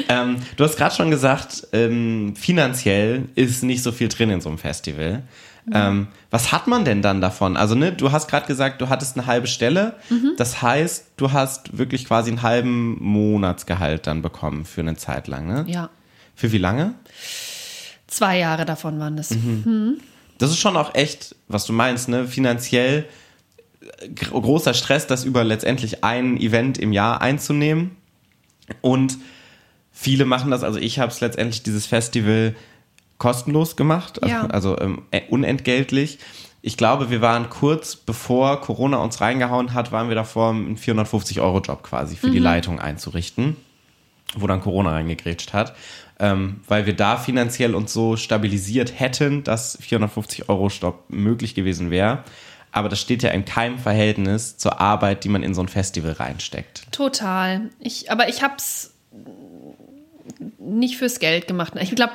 [0.09, 4.49] ähm, du hast gerade schon gesagt, ähm, finanziell ist nicht so viel drin in so
[4.49, 5.23] einem Festival.
[5.71, 7.55] Ähm, was hat man denn dann davon?
[7.55, 9.95] Also, ne, du hast gerade gesagt, du hattest eine halbe Stelle.
[10.37, 15.47] Das heißt, du hast wirklich quasi einen halben Monatsgehalt dann bekommen für eine Zeit lang,
[15.47, 15.65] ne?
[15.67, 15.89] Ja.
[16.35, 16.95] Für wie lange?
[18.07, 19.29] Zwei Jahre davon waren das.
[20.39, 22.27] Das ist schon auch echt, was du meinst, ne?
[22.27, 23.05] Finanziell
[23.99, 27.91] äh, gro- großer Stress, das über letztendlich ein Event im Jahr einzunehmen.
[28.81, 29.17] Und
[29.91, 32.55] viele machen das, also ich habe es letztendlich dieses Festival
[33.21, 34.47] kostenlos gemacht, also, Ja.
[34.47, 36.17] also ähm, äh, unentgeltlich.
[36.63, 41.83] Ich glaube, wir waren kurz bevor Corona uns reingehauen hat, waren wir davor, einen 450-Euro-Job
[41.83, 43.57] quasi für die Leitung einzurichten,
[44.35, 45.75] wo dann Corona reingegrätscht hat,
[46.19, 51.91] ähm, weil wir da finanziell uns so stabilisiert hätten, dass 450 Euro Stopp möglich gewesen
[51.91, 52.23] wäre.
[52.71, 56.13] Aber das steht ja in keinem Verhältnis zur Arbeit, die man in so ein Festival
[56.13, 56.91] reinsteckt.
[56.91, 57.69] Total.
[57.79, 58.95] Ich, aber ich hab's
[60.57, 61.73] nicht fürs Geld gemacht.
[61.79, 62.13] Ich glaube,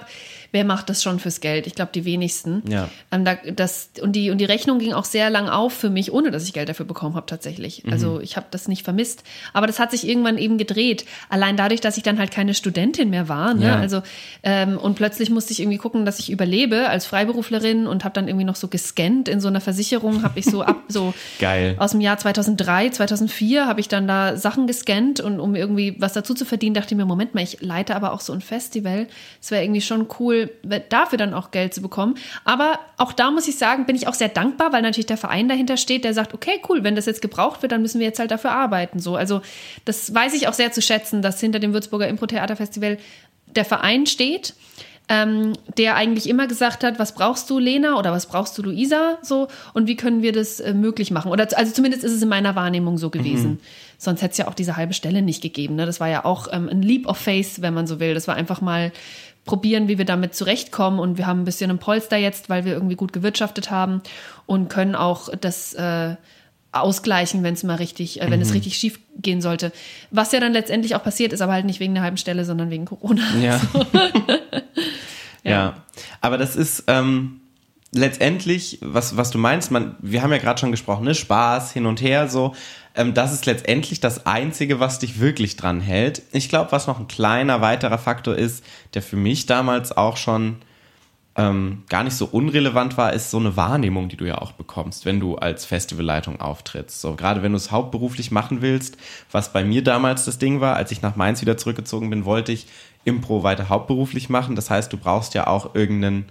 [0.53, 1.67] wer macht das schon fürs Geld?
[1.67, 2.63] Ich glaube, die wenigsten.
[2.69, 2.89] Ja.
[3.11, 6.13] Ähm, da, das, und, die, und die Rechnung ging auch sehr lang auf für mich,
[6.13, 7.85] ohne dass ich Geld dafür bekommen habe tatsächlich.
[7.85, 7.93] Mhm.
[7.93, 9.23] Also ich habe das nicht vermisst.
[9.53, 11.05] Aber das hat sich irgendwann eben gedreht.
[11.29, 13.55] Allein dadurch, dass ich dann halt keine Studentin mehr war.
[13.55, 13.67] Ne?
[13.67, 13.77] Ja.
[13.77, 14.03] Also,
[14.43, 18.29] ähm, und plötzlich musste ich irgendwie gucken, dass ich überlebe als Freiberuflerin und habe dann
[18.29, 21.77] irgendwie noch so gescannt in so einer Versicherung, habe ich so ab so Geil.
[21.79, 26.13] aus dem Jahr 2003, 2004 habe ich dann da Sachen gescannt und um irgendwie was
[26.13, 29.07] dazu zu verdienen, dachte ich mir, Moment mal, ich leite aber auch so ein Festival.
[29.41, 30.36] Es wäre irgendwie schon cool,
[30.89, 32.17] dafür dann auch Geld zu bekommen.
[32.45, 35.49] Aber auch da muss ich sagen, bin ich auch sehr dankbar, weil natürlich der Verein
[35.49, 38.19] dahinter steht, der sagt, okay, cool, wenn das jetzt gebraucht wird, dann müssen wir jetzt
[38.19, 38.99] halt dafür arbeiten.
[38.99, 39.41] So, also
[39.85, 42.99] das weiß ich auch sehr zu schätzen, dass hinter dem Würzburger Impro-Theater-Festival
[43.55, 44.55] der Verein steht
[45.09, 49.19] ähm, der eigentlich immer gesagt hat, was brauchst du, Lena, oder was brauchst du, Luisa,
[49.23, 51.31] so, und wie können wir das äh, möglich machen?
[51.31, 53.61] Oder also zumindest ist es in meiner Wahrnehmung so gewesen.
[53.99, 55.77] Sonst hätte es ja auch diese halbe Stelle nicht gegeben.
[55.77, 55.87] Ne?
[55.87, 58.15] Das war ja auch ähm, ein Leap of Faith, wenn man so will.
[58.15, 58.93] Das war einfach mal
[59.47, 60.99] probieren, wie wir damit zurechtkommen.
[60.99, 64.03] Und wir haben ein bisschen ein Polster jetzt, weil wir irgendwie gut gewirtschaftet haben
[64.45, 66.17] und können auch das äh,
[66.73, 69.73] ausgleichen, wenn es mal richtig, äh, wenn es richtig schief gehen sollte.
[70.11, 72.71] Was ja dann letztendlich auch passiert ist, aber halt nicht wegen der halben Stelle, sondern
[72.71, 73.23] wegen Corona.
[73.41, 73.61] Ja.
[75.45, 75.75] ja.
[76.21, 77.41] Aber das ist ähm,
[77.93, 81.15] letztendlich, was, was du meinst, man, wir haben ja gerade schon gesprochen, ne?
[81.15, 82.55] Spaß hin und her, so.
[82.97, 86.23] Ähm, das ist letztendlich das Einzige, was dich wirklich dran hält.
[86.33, 90.57] Ich glaube, was noch ein kleiner weiterer Faktor ist, der für mich damals auch schon
[91.37, 95.05] ähm, gar nicht so unrelevant war, ist so eine Wahrnehmung, die du ja auch bekommst,
[95.05, 97.03] wenn du als Festivalleitung auftrittst.
[97.03, 98.97] So gerade wenn du es hauptberuflich machen willst,
[99.31, 102.53] was bei mir damals das Ding war, als ich nach Mainz wieder zurückgezogen bin, wollte
[102.53, 102.67] ich
[103.05, 104.57] Impro weiter hauptberuflich machen.
[104.57, 106.27] Das heißt, du brauchst ja auch irgendeinen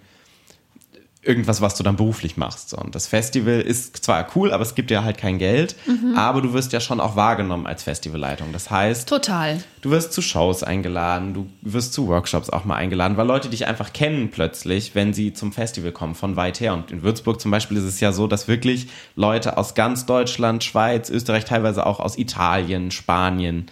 [1.26, 2.74] irgendwas, was du dann beruflich machst.
[2.74, 6.16] Und das Festival ist zwar cool, aber es gibt dir halt kein Geld, Mhm.
[6.16, 8.52] aber du wirst ja schon auch wahrgenommen als Festivalleitung.
[8.54, 9.58] Das heißt, Total.
[9.82, 13.66] du wirst zu Shows eingeladen, du wirst zu Workshops auch mal eingeladen, weil Leute dich
[13.68, 16.74] einfach kennen plötzlich, wenn sie zum Festival kommen, von weit her.
[16.74, 20.64] Und in Würzburg zum Beispiel ist es ja so, dass wirklich Leute aus ganz Deutschland,
[20.64, 23.66] Schweiz, Österreich, teilweise auch aus Italien, Spanien,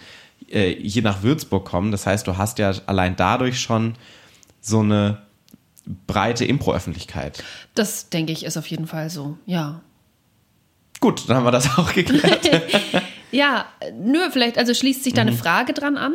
[0.50, 1.92] äh, hier nach Würzburg kommen.
[1.92, 3.94] Das heißt, du hast ja allein dadurch schon
[4.60, 5.18] so eine
[6.06, 7.42] breite Impro-Öffentlichkeit.
[7.74, 9.36] Das denke ich ist auf jeden Fall so.
[9.46, 9.80] Ja.
[11.00, 12.50] Gut, dann haben wir das auch geklärt.
[13.32, 13.66] Ja,
[14.00, 15.36] nö, vielleicht, also schließt sich da eine Mhm.
[15.38, 16.14] Frage dran an?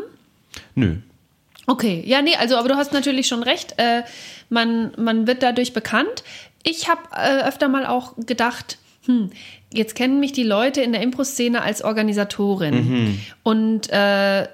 [0.74, 0.96] Nö.
[1.68, 3.74] Okay, ja, nee, also, aber du hast natürlich schon recht.
[3.76, 4.04] Äh,
[4.50, 6.24] man, man wird dadurch bekannt.
[6.64, 9.32] Ich habe äh, öfter mal auch gedacht, hm,
[9.74, 13.20] jetzt kennen mich die Leute in der Impro-Szene als Organisatorin.
[13.44, 14.48] Und äh,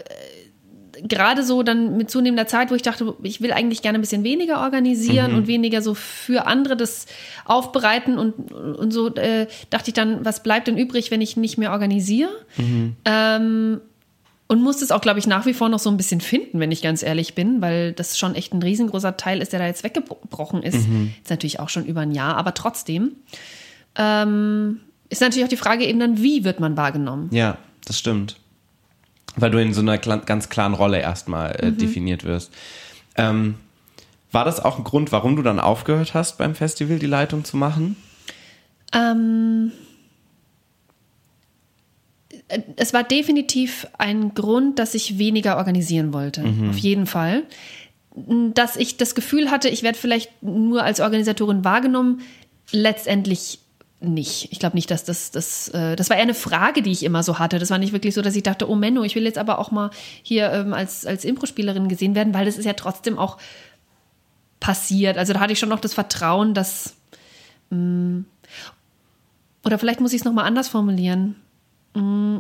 [1.08, 4.24] gerade so dann mit zunehmender Zeit, wo ich dachte, ich will eigentlich gerne ein bisschen
[4.24, 7.06] weniger organisieren und weniger so für andere das
[7.46, 11.58] aufbereiten und, und so, äh, dachte ich dann, was bleibt denn übrig, wenn ich nicht
[11.58, 12.30] mehr organisiere?
[13.06, 13.82] Ähm,
[14.48, 16.72] und musste es auch, glaube ich, nach wie vor noch so ein bisschen finden, wenn
[16.72, 19.84] ich ganz ehrlich bin, weil das schon echt ein riesengroßer Teil ist, der da jetzt
[19.84, 20.76] weggebrochen ist.
[21.24, 23.14] Ist natürlich auch schon über ein Jahr, aber trotzdem.
[23.96, 27.30] Ähm, ist natürlich auch die Frage eben dann, wie wird man wahrgenommen?
[27.32, 28.38] Ja, das stimmt.
[29.38, 32.52] Weil du in so einer ganz klaren Rolle erstmal äh, definiert wirst.
[33.18, 33.56] Ähm,
[34.32, 37.58] war das auch ein Grund, warum du dann aufgehört hast, beim Festival die Leitung zu
[37.58, 37.96] machen?
[38.94, 39.72] Ähm,
[42.48, 46.44] äh, es war definitiv ein Grund, dass ich weniger organisieren wollte.
[46.70, 47.44] Auf jeden Fall.
[48.54, 52.22] Dass ich das Gefühl hatte, ich werde vielleicht nur als Organisatorin wahrgenommen,
[52.72, 53.60] letztendlich
[54.00, 54.50] nicht.
[54.52, 57.24] Ich glaube nicht, dass das, das, äh, das war eher eine Frage, die ich immer
[57.24, 57.60] so hatte.
[57.60, 59.72] Das war nicht wirklich so, dass ich dachte, oh Menno, ich will jetzt aber auch
[59.72, 59.90] mal
[60.22, 63.38] hier ähm, als, als Impro-Spielerin gesehen werden, weil das ist ja trotzdem auch
[64.60, 65.18] passiert.
[65.18, 66.96] Also da hatte ich schon noch das Vertrauen, dass
[67.72, 71.36] oder vielleicht muss ich es nochmal anders formulieren.
[71.96, 72.38] Mm,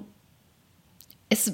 [1.29, 1.53] Es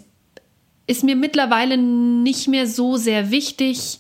[0.88, 4.00] ist mir mittlerweile nicht mehr so sehr wichtig,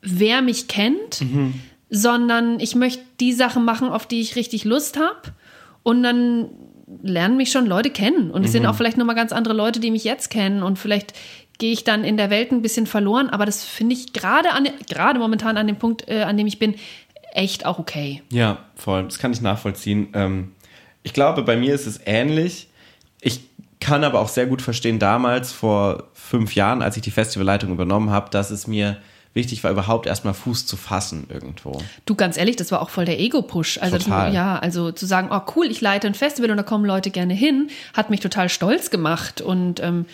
[0.00, 1.20] wer mich kennt,
[1.94, 5.34] sondern ich möchte die Sachen machen, auf die ich richtig Lust habe.
[5.82, 6.48] Und dann
[7.02, 8.30] lernen mich schon Leute kennen.
[8.30, 10.62] Und es sind auch vielleicht nochmal ganz andere Leute, die mich jetzt kennen.
[10.62, 11.12] Und vielleicht
[11.58, 13.28] gehe ich dann in der Welt ein bisschen verloren.
[13.28, 14.48] Aber das finde ich gerade
[14.88, 16.76] gerade momentan an dem Punkt, äh, an dem ich bin,
[17.34, 18.22] echt auch okay.
[18.30, 19.04] Ja, voll.
[19.04, 20.08] Das kann ich nachvollziehen.
[20.14, 20.52] Ähm,
[21.02, 22.68] ich glaube, bei mir ist es ähnlich.
[23.20, 23.40] Ich
[23.80, 28.08] kann aber auch sehr gut verstehen, damals vor fünf Jahren, als ich die Festivalleitung übernommen
[28.08, 28.96] habe, dass es mir
[29.34, 31.80] wichtig war, überhaupt erstmal Fuß zu fassen irgendwo.
[32.04, 33.78] Du, ganz ehrlich, das war auch voll der Ego-Push.
[33.78, 34.26] Also, Total.
[34.26, 37.10] Das, ja, also zu sagen, oh cool, ich leite ein Festival und da kommen Leute
[37.10, 39.40] gerne hin, hat mich total stolz gemacht.
[39.40, 40.06] Und ähm,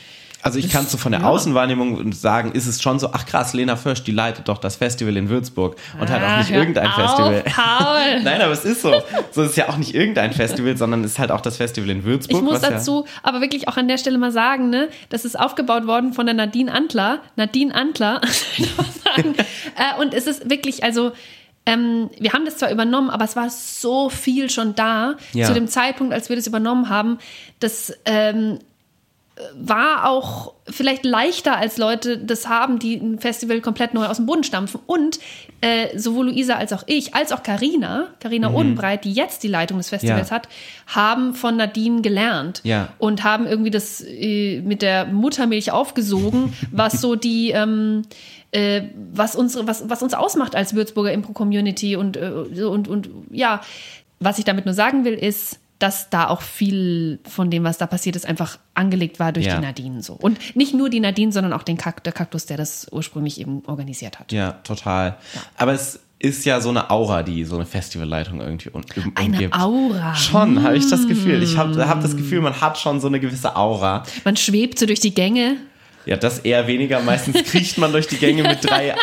[0.42, 1.26] Also ich kann so von der ja.
[1.28, 5.16] Außenwahrnehmung sagen, ist es schon so, ach krass, Lena Fürst, die leitet doch das Festival
[5.16, 7.42] in Würzburg und halt auch Ah, nicht hör irgendein auf, Festival.
[7.44, 8.20] Paul.
[8.22, 9.02] Nein, aber es ist so.
[9.32, 12.04] So ist ja auch nicht irgendein Festival, sondern es ist halt auch das Festival in
[12.04, 12.36] Würzburg.
[12.38, 15.24] ich muss was ja- dazu aber wirklich auch an der Stelle mal sagen, ne, das
[15.24, 17.20] ist aufgebaut worden von der Nadine Antler.
[17.36, 18.20] Nadine Antler.
[18.56, 19.34] ich muss sagen.
[19.36, 21.12] äh, und es ist wirklich, also
[21.66, 25.46] ähm, wir haben das zwar übernommen, aber es war so viel schon da Ja.
[25.46, 27.18] zu dem Zeitpunkt, als wir das übernommen haben,
[27.60, 28.60] dass ähm,
[29.54, 34.26] war auch vielleicht leichter, als Leute das haben, die ein Festival komplett neu aus dem
[34.26, 34.80] Boden stampfen.
[34.86, 35.18] Und
[35.60, 39.78] äh, sowohl Luisa als auch ich, als auch Karina, Karina Odenbreit, die jetzt die Leitung
[39.78, 40.36] des Festivals Ja.
[40.36, 40.48] hat,
[40.86, 42.88] haben von Nadine gelernt Ja.
[42.98, 48.02] und haben irgendwie das äh, mit der Muttermilch aufgesogen, was so die ähm,
[48.52, 52.30] äh, was unsere was was uns ausmacht als Würzburger Impro Community und äh,
[52.64, 53.60] und und ja,
[54.20, 57.86] was ich damit nur sagen will ist dass da auch viel von dem, was da
[57.86, 59.56] passiert ist, einfach angelegt war durch Ja.
[59.56, 60.14] die Nadine so.
[60.14, 63.62] Und nicht nur die Nadine, sondern auch den Kak der Kaktus, der das ursprünglich eben
[63.66, 64.32] organisiert hat.
[64.32, 65.18] Ja, total.
[65.56, 69.36] Aber es ist ja so eine Aura, die so eine Festivalleitung irgendwie um, um, Eine
[69.36, 69.54] umgibt.
[69.54, 70.16] Aura.
[70.16, 71.42] Schon, habe ich das Gefühl.
[71.44, 74.02] Ich habe hab das Gefühl, man hat schon so eine gewisse Aura.
[74.24, 75.58] Man schwebt so durch die Gänge.
[76.08, 77.00] Ja, das eher weniger.
[77.00, 78.94] Meistens kriecht man durch die Gänge mit drei,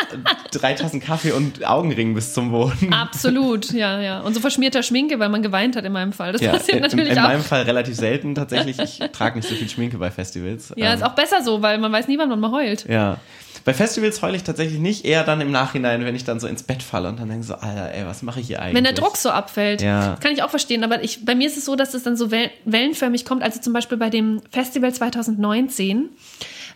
[0.52, 2.92] drei Tassen Kaffee und Augenringen bis zum Boden.
[2.92, 4.20] Absolut, ja, ja.
[4.22, 6.32] Und so verschmierter Schminke, weil man geweint hat in meinem Fall.
[6.32, 7.22] Das Ja, passiert in, natürlich in auch.
[7.22, 8.78] meinem Fall relativ selten tatsächlich.
[8.80, 10.72] Ich trage nicht so viel Schminke bei Festivals.
[10.76, 12.86] Ja, Ähm, ist auch besser so, weil man weiß nie, wann man mal heult.
[12.88, 13.18] Ja.
[13.64, 16.62] Bei Festivals heule ich tatsächlich nicht, eher dann im Nachhinein, wenn ich dann so ins
[16.62, 18.76] Bett falle und dann denke so, Alter, ey, was mache ich hier eigentlich?
[18.76, 20.16] Wenn der Druck so abfällt, Ja.
[20.20, 20.84] kann ich auch verstehen.
[20.84, 23.42] Aber ich, bei mir ist es so, dass es dann so wel- wellenförmig kommt.
[23.42, 26.10] Also zum Beispiel bei dem Festival 2019.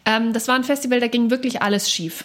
[0.04, 2.24] Ähm, das war ein Festival, da ging wirklich alles schief.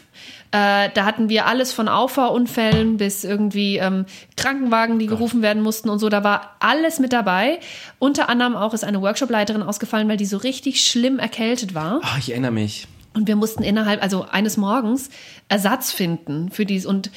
[0.52, 4.06] Äh, da hatten wir alles von Auffahrunfällen bis irgendwie ähm,
[4.38, 6.08] Krankenwagen, die gerufen werden mussten und so.
[6.08, 7.60] Da war alles mit dabei.
[8.00, 12.00] Unter anderem auch ist eine Workshopleiterin ausgefallen, weil die so richtig schlimm erkältet war.
[12.04, 12.88] Oh, ich erinnere mich.
[13.14, 15.10] Und wir mussten innerhalb, also eines Morgens,
[15.48, 16.86] Ersatz finden für dies.
[16.86, 17.12] Und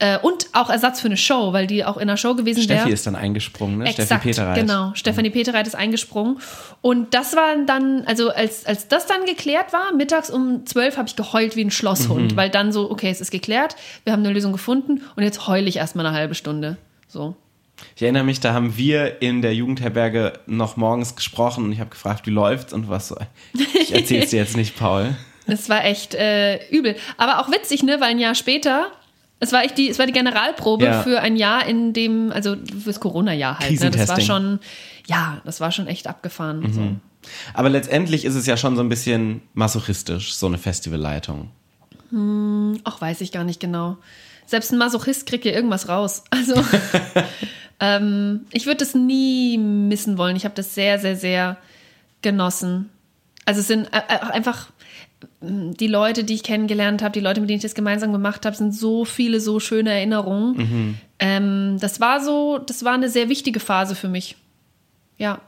[0.00, 2.80] Äh, und auch Ersatz für eine Show, weil die auch in einer Show gewesen wäre.
[2.80, 3.84] Steffi ist dann eingesprungen, ne?
[3.84, 4.56] Exakt, Steffi Peterreit.
[4.58, 4.92] genau.
[4.94, 6.38] Stefanie Peterreit ist eingesprungen.
[6.80, 11.08] Und das war dann, also als, als das dann geklärt war, mittags um 12 habe
[11.08, 14.32] ich geheult wie ein Schlosshund, weil dann so, okay, es ist geklärt, wir haben eine
[14.32, 16.78] Lösung gefunden und jetzt heule ich erstmal eine halbe Stunde.
[17.06, 17.36] So.
[17.94, 21.90] Ich erinnere mich, da haben wir in der Jugendherberge noch morgens gesprochen und ich habe
[21.90, 23.16] gefragt, wie läuft's und was so.
[23.74, 25.14] Ich erzähl's dir jetzt nicht, Paul.
[25.46, 26.96] Das war echt äh, übel.
[27.16, 28.00] Aber auch witzig, ne?
[28.00, 28.92] Weil ein Jahr später,
[29.40, 31.02] es war echt die, es war die Generalprobe Ja.
[31.02, 33.80] für ein Jahr, in dem, also fürs Corona-Jahr halt.
[33.80, 33.90] Ne?
[33.90, 34.60] Das war schon,
[35.06, 36.72] ja, das war schon echt abgefahren.
[36.72, 36.96] So.
[37.54, 41.50] Aber letztendlich ist es ja schon so ein bisschen masochistisch, so eine Festivalleitung.
[42.84, 43.96] Ach, weiß ich gar nicht genau.
[44.46, 46.24] Selbst ein Masochist kriegt ja irgendwas raus.
[46.30, 46.54] Also,
[47.80, 50.36] ähm, ich würde das nie missen wollen.
[50.36, 51.56] Ich habe das sehr, sehr, sehr
[52.22, 52.90] genossen.
[53.46, 54.68] Also es sind äh, äh, einfach
[55.40, 58.56] die Leute, die ich kennengelernt habe, die Leute, mit denen ich das gemeinsam gemacht habe,
[58.56, 60.98] sind so viele, so schöne Erinnerungen.
[61.18, 64.36] Ähm, das war so, das war eine sehr wichtige Phase für mich.
[65.18, 65.40] Ja,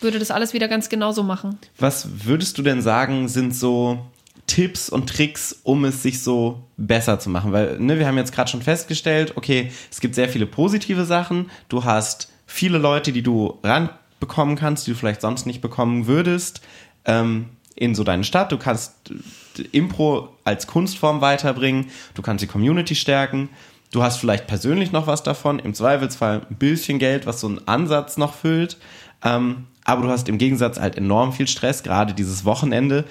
[0.00, 1.58] würde das alles wieder ganz genauso machen.
[1.78, 4.06] Was würdest du denn sagen, sind so
[4.46, 7.52] Tipps und Tricks, um es sich so besser zu machen?
[7.52, 11.50] Weil ne, wir haben jetzt gerade schon festgestellt, okay, es gibt sehr viele positive Sachen.
[11.68, 16.62] Du hast viele Leute, die du ranbekommen kannst, die du vielleicht sonst nicht bekommen würdest,
[17.04, 17.46] ähm,
[17.80, 18.52] in so deine Stadt.
[18.52, 19.10] Du kannst
[19.58, 21.86] äh, Impro als Kunstform weiterbringen.
[22.14, 23.48] Du kannst die Community stärken.
[23.90, 27.66] Du hast vielleicht persönlich noch was davon, im Zweifelsfall ein bisschen Geld, was so einen
[27.66, 28.76] Ansatz noch füllt.
[29.24, 33.04] Ähm, aber du hast im Gegensatz halt enorm viel Stress, gerade dieses Wochenende.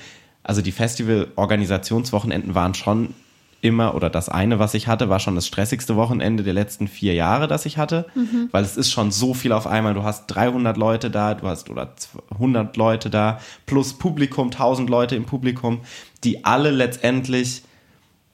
[0.43, 3.13] Also die Festival-Organisationswochenenden waren schon
[3.61, 7.13] immer, oder das eine, was ich hatte, war schon das stressigste Wochenende der letzten vier
[7.13, 8.05] Jahre, das ich hatte.
[8.51, 9.93] Weil es ist schon so viel auf einmal.
[9.93, 11.93] Du hast 300 Leute da, du hast oder
[12.31, 15.81] 100 Leute da, plus Publikum, 1000 Leute im Publikum,
[16.23, 17.63] die alle letztendlich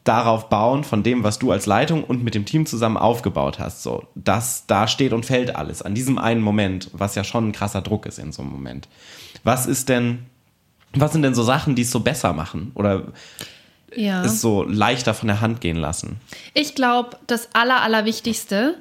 [0.04, 3.82] darauf bauen, von dem, was du als Leitung und mit dem Team zusammen aufgebaut hast.
[3.82, 7.52] So, das, da steht und fällt alles an diesem einen Moment, was ja schon ein
[7.52, 8.88] krasser Druck ist in so einem Moment.
[9.44, 10.28] Was ist denn,
[10.94, 13.08] was sind denn so Sachen, die es so besser machen oder
[13.96, 14.24] Ja.
[14.24, 16.18] es so leichter von der Hand gehen lassen?
[16.54, 18.76] Ich glaube, das Aller, Allerwichtigste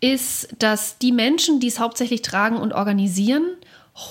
[0.00, 3.44] ist, dass die Menschen, die es hauptsächlich tragen und organisieren,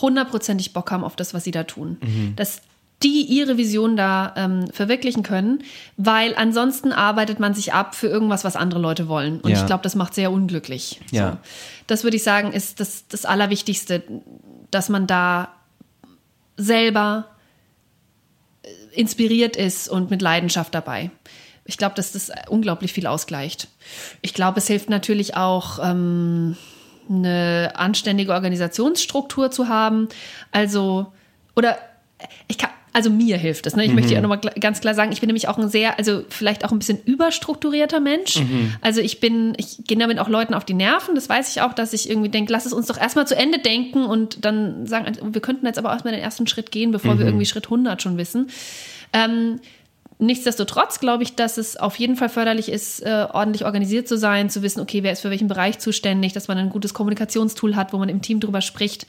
[0.02, 1.98] hundertprozentig Bock haben auf das, was sie da tun.
[2.36, 2.62] Dass
[3.02, 5.64] die ihre Vision da ähm, verwirklichen können,
[5.96, 9.40] weil ansonsten arbeitet man sich ab für irgendwas, was andere Leute wollen.
[9.40, 9.58] Und Ja.
[9.58, 11.00] ich glaube, das macht sehr unglücklich.
[11.12, 11.32] Ja.
[11.32, 11.38] So.
[11.88, 14.04] Das würde ich sagen, ist das, das Allerwichtigste,
[14.70, 15.48] dass man da
[16.58, 17.28] selber
[18.92, 21.12] inspiriert ist und mit Leidenschaft dabei.
[21.66, 23.68] Ich glaube, dass das unglaublich viel ausgleicht.
[24.22, 26.58] Ich glaube, es hilft natürlich auch, ähm,
[27.10, 30.08] eine anständige Organisationsstruktur zu haben.
[30.52, 31.12] Also,
[31.56, 31.78] oder
[32.48, 33.78] ich kann, also mir hilft es.
[33.78, 33.86] Ne?
[33.86, 36.66] Ich möchte ja nochmal ganz klar sagen, ich bin nämlich auch ein sehr, also vielleicht
[36.66, 38.42] auch ein bisschen überstrukturierter Mensch.
[38.82, 41.16] Also ich bin, ich gehe damit auch Leuten auf die Nerven.
[41.16, 43.60] Das weiß ich auch, dass ich irgendwie denke, lass es uns doch erstmal zu Ende
[43.60, 47.18] denken und dann sagen, also wir könnten jetzt aber erstmal den ersten Schritt gehen, bevor
[47.20, 48.50] wir irgendwie Schritt 100 schon wissen.
[49.14, 49.62] Ähm,
[50.22, 54.50] Nichtsdestotrotz glaube ich, dass es auf jeden Fall förderlich ist, äh, ordentlich organisiert zu sein,
[54.50, 57.94] zu wissen, okay, wer ist für welchen Bereich zuständig, dass man ein gutes Kommunikationstool hat,
[57.94, 59.08] wo man im Team drüber spricht.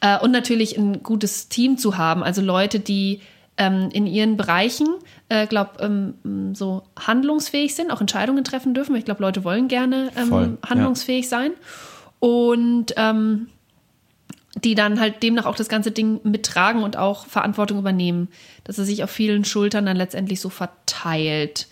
[0.00, 3.20] Äh, und natürlich ein gutes Team zu haben, also Leute, die
[3.56, 4.88] ähm, in ihren Bereichen,
[5.28, 8.96] äh, glaube ähm, so handlungsfähig sind, auch Entscheidungen treffen dürfen.
[8.96, 10.70] Ich glaube, Leute wollen gerne Voll, ähm, ja.
[10.70, 11.52] handlungsfähig sein.
[12.20, 13.48] Und ähm,
[14.64, 18.28] die dann halt demnach auch das ganze Ding mittragen und auch Verantwortung übernehmen,
[18.64, 21.68] dass es sich auf vielen Schultern dann letztendlich so verteilt.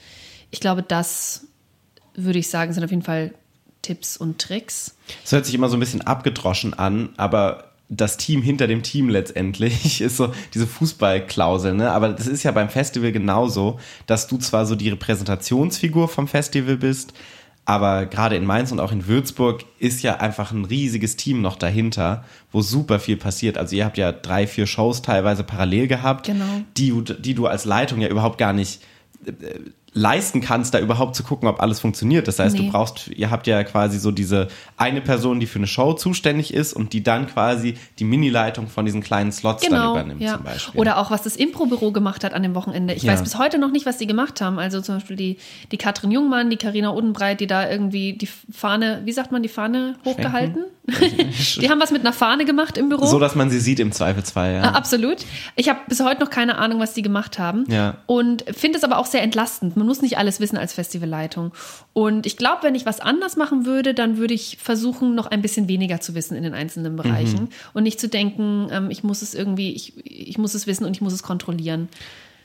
[0.51, 1.47] Ich glaube, das
[2.15, 3.35] würde ich sagen, sind auf jeden Fall
[3.83, 4.97] Tipps und Tricks.
[5.25, 9.09] Es hört sich immer so ein bisschen abgedroschen an, aber das Team hinter dem Team
[9.09, 11.91] letztendlich ist so diese Fußballklausel, ne?
[11.91, 16.77] Aber das ist ja beim Festival genauso, dass du zwar so die Repräsentationsfigur vom Festival
[16.77, 17.13] bist,
[17.65, 21.57] aber gerade in Mainz und auch in Würzburg ist ja einfach ein riesiges Team noch
[21.57, 23.59] dahinter, wo super viel passiert.
[23.59, 26.45] Also ihr habt ja drei, vier Shows teilweise parallel gehabt, Genau.
[26.77, 28.81] die, du- die du als Leitung ja überhaupt gar nicht
[29.27, 29.33] äh,
[29.99, 32.29] leisten kannst, da überhaupt zu gucken, ob alles funktioniert.
[32.29, 32.67] Das heißt, Nee.
[32.67, 36.55] du brauchst, ihr habt ja quasi so diese eine Person, die für eine Show zuständig
[36.55, 39.91] ist und die dann quasi die Mini-Leitung von diesen kleinen Slots dann Genau.
[39.93, 40.35] übernimmt Ja.
[40.37, 40.81] zum Beispiel.
[40.81, 42.95] Oder auch, was das Impro-Büro gemacht hat an dem Wochenende.
[42.95, 43.13] Ich Ja.
[43.13, 44.59] weiß bis heute noch nicht, was die gemacht haben.
[44.59, 45.37] Also zum Beispiel die,
[45.73, 49.49] die Katrin Jungmann, die Karina Odenbreit, die da irgendwie die Fahne, wie sagt man, die
[49.49, 50.65] Fahne hochgehalten?
[50.89, 53.07] Die haben was mit einer Fahne gemacht im Büro.
[53.07, 54.63] so, dass man sie sieht im Zweifelsfall, ja.
[54.63, 55.19] Ah, Absolut.
[55.57, 57.65] Ich habe bis heute noch keine Ahnung, was die gemacht haben.
[57.69, 57.99] Ja.
[58.07, 59.77] Und finde es aber auch sehr entlastend.
[59.77, 61.53] Man muss nicht alles wissen als Festivalleitung.
[61.93, 65.43] Und ich glaube, wenn ich was anders machen würde, dann würde ich versuchen, noch ein
[65.43, 67.49] bisschen weniger zu wissen in den einzelnen Bereichen.
[67.75, 70.93] Und nicht zu denken, ähm, ich muss es irgendwie, ich, ich muss es wissen und
[70.93, 71.89] ich muss es kontrollieren.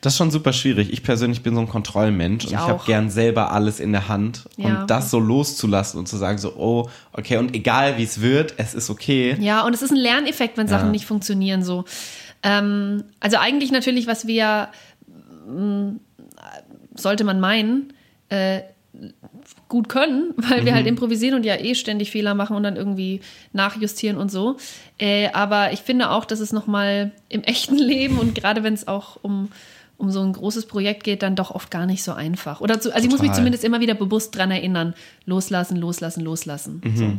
[0.03, 0.91] Das ist schon super schwierig.
[0.91, 4.43] Ich persönlich bin so ein Kontrollmensch und ich habe gern selber alles in der Hand.
[4.57, 4.81] Ja.
[4.81, 8.53] Und das so loszulassen und zu sagen so, oh, okay, und egal wie es wird,
[8.57, 9.37] es ist okay.
[9.39, 10.91] Ja, und es ist ein Lerneffekt, wenn Sachen Ja.
[10.91, 11.85] nicht funktionieren so.
[12.43, 14.67] Ähm, also eigentlich natürlich, was wir
[15.47, 15.91] mm,
[16.95, 17.93] sollte man meinen,
[18.27, 18.59] äh,
[19.69, 23.21] gut können, weil wir halt improvisieren und ja eh ständig Fehler machen und dann irgendwie
[23.53, 24.57] nachjustieren und so.
[24.99, 28.87] Äh, aber ich finde auch, dass es nochmal im echten Leben und gerade wenn es
[28.87, 29.49] auch um,
[29.97, 32.61] um so ein großes Projekt geht, dann doch oft gar nicht so einfach.
[32.61, 33.37] Oder zu, also ich muss mich Total.
[33.37, 34.93] zumindest immer wieder bewusst dran erinnern.
[35.25, 36.81] Loslassen, loslassen, loslassen.
[36.95, 37.13] So.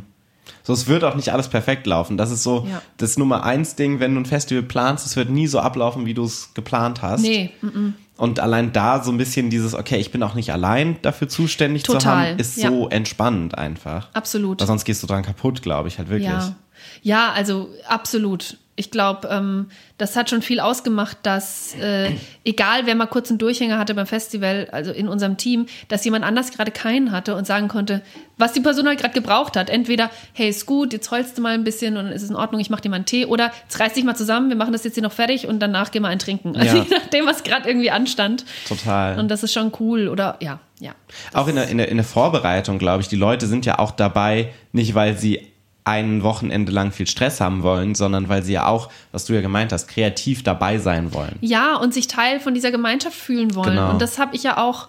[0.62, 2.18] So, es wird auch nicht alles perfekt laufen.
[2.18, 2.82] Das ist so Ja.
[2.98, 6.12] das Nummer eins Ding, wenn du ein Festival planst, es wird nie so ablaufen, wie
[6.12, 7.22] du es geplant hast.
[7.22, 10.98] Nee, mm, Und allein da so ein bisschen dieses, okay, ich bin auch nicht allein
[11.02, 12.68] dafür zuständig zu Total, haben, ist ja.
[12.68, 14.08] so entspannend einfach.
[14.12, 14.60] absolut.
[14.60, 16.28] Weil sonst gehst du dran kaputt, glaube ich, halt wirklich.
[16.28, 16.54] Ja,
[17.02, 18.58] ja also absolut.
[18.76, 19.68] Ich glaube, ähm,
[19.98, 22.10] das hat schon viel ausgemacht, dass äh,
[22.44, 26.24] egal wer mal kurz einen Durchhänger hatte beim Festival, also in unserem Team, dass jemand
[26.24, 28.02] anders gerade keinen hatte und sagen konnte,
[28.36, 29.70] was die Person halt gerade gebraucht hat.
[29.70, 32.60] Entweder, hey, ist gut, jetzt heulst du mal ein bisschen und es ist in Ordnung,
[32.60, 33.26] ich mach dir mal einen Tee.
[33.26, 35.92] Oder jetzt reiß dich mal zusammen, wir machen das jetzt hier noch fertig und danach
[35.92, 36.56] gehen wir ein trinken.
[36.56, 36.82] Also Ja.
[36.88, 38.44] je nachdem, was gerade irgendwie anstand.
[38.66, 39.18] Total.
[39.20, 40.08] Und das ist schon cool.
[40.08, 40.94] Oder ja, ja.
[41.32, 43.92] Auch in der, in, der, in der Vorbereitung, glaube ich, die Leute sind ja auch
[43.92, 45.53] dabei, nicht weil sie
[45.84, 49.42] ein Wochenende lang viel Stress haben wollen, sondern weil sie ja auch, was du ja
[49.42, 51.36] gemeint hast, kreativ dabei sein wollen.
[51.42, 53.76] Ja, und sich Teil von dieser Gemeinschaft fühlen wollen.
[53.76, 53.90] Genau.
[53.90, 54.88] Und das habe ich ja auch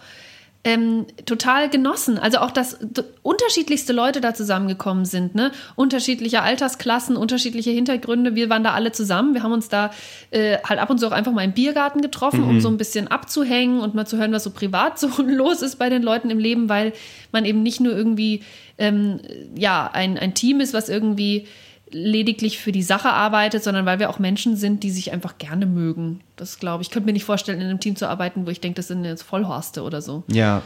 [0.65, 2.17] ähm, total genossen.
[2.17, 2.79] Also auch, dass
[3.21, 5.51] unterschiedlichste Leute da zusammengekommen sind, ne?
[5.75, 8.33] Unterschiedliche Altersklassen, unterschiedliche Hintergründe.
[8.33, 9.35] Wir waren da alle zusammen.
[9.35, 9.91] Wir haben uns da
[10.31, 13.07] äh, halt ab und zu auch einfach mal im Biergarten getroffen, um so ein bisschen
[13.07, 16.39] abzuhängen und mal zu hören, was so privat so los ist bei den Leuten im
[16.39, 16.93] Leben, weil
[17.31, 18.41] man eben nicht nur irgendwie
[18.77, 19.19] ähm,
[19.55, 21.47] ja ein, ein Team ist, was irgendwie
[21.91, 25.65] lediglich für die Sache arbeitet, sondern weil wir auch Menschen sind, die sich einfach gerne
[25.65, 26.21] mögen.
[26.35, 26.87] Das glaube ich.
[26.87, 29.05] Ich könnte mir nicht vorstellen, in einem Team zu arbeiten, wo ich denke, das sind
[29.05, 30.23] jetzt Vollhorste oder so.
[30.27, 30.61] Ja,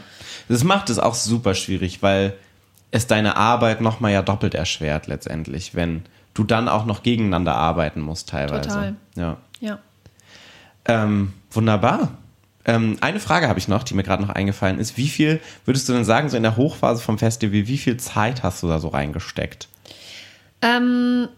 [0.48, 2.34] das macht es auch super schwierig, weil
[2.90, 6.02] es deine Arbeit nochmal ja doppelt erschwert letztendlich, wenn
[6.34, 8.68] du dann auch noch gegeneinander arbeiten musst teilweise.
[8.68, 8.96] Total.
[9.14, 9.36] Ja.
[9.60, 9.78] Ja.
[10.86, 12.18] Ähm, wunderbar.
[12.64, 14.96] Ähm, eine Frage habe ich noch, die mir gerade noch eingefallen ist.
[14.96, 18.42] Wie viel würdest du denn sagen, so in der Hochphase vom Festival, wie viel Zeit
[18.42, 19.68] hast du da so reingesteckt?
[20.62, 21.28] Ähm,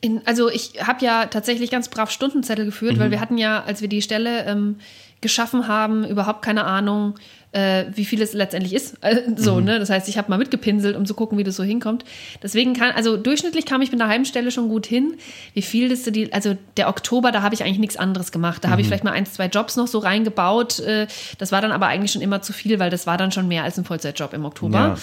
[0.00, 3.80] in, also ich habe ja tatsächlich ganz brav Stundenzettel geführt, weil wir hatten ja, als
[3.80, 4.76] wir die Stelle ähm,
[5.20, 7.14] geschaffen haben, überhaupt keine Ahnung,
[7.52, 8.96] äh, wie viel es letztendlich ist.
[9.02, 9.78] Äh, so, ne?
[9.78, 12.04] Das heißt, ich habe mal mitgepinselt, um zu gucken, wie das so hinkommt.
[12.42, 15.14] Deswegen kann, also durchschnittlich kam ich mit einer halben Stelle schon gut hin.
[15.54, 18.64] Wie viel das so die, also der Oktober, da habe ich eigentlich nichts anderes gemacht.
[18.64, 20.80] Da habe ich vielleicht mal ein, zwei Jobs noch so reingebaut.
[20.80, 21.06] Äh,
[21.38, 23.64] das war dann aber eigentlich schon immer zu viel, weil das war dann schon mehr
[23.64, 24.78] als ein Vollzeitjob im Oktober.
[24.78, 24.96] Ja.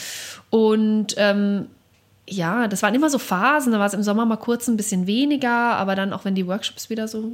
[0.50, 1.68] Und ähm,
[2.30, 3.72] ja, das waren immer so Phasen.
[3.72, 6.48] Da war es im Sommer mal kurz ein bisschen weniger, aber dann auch wenn die
[6.48, 7.32] Workshops wieder so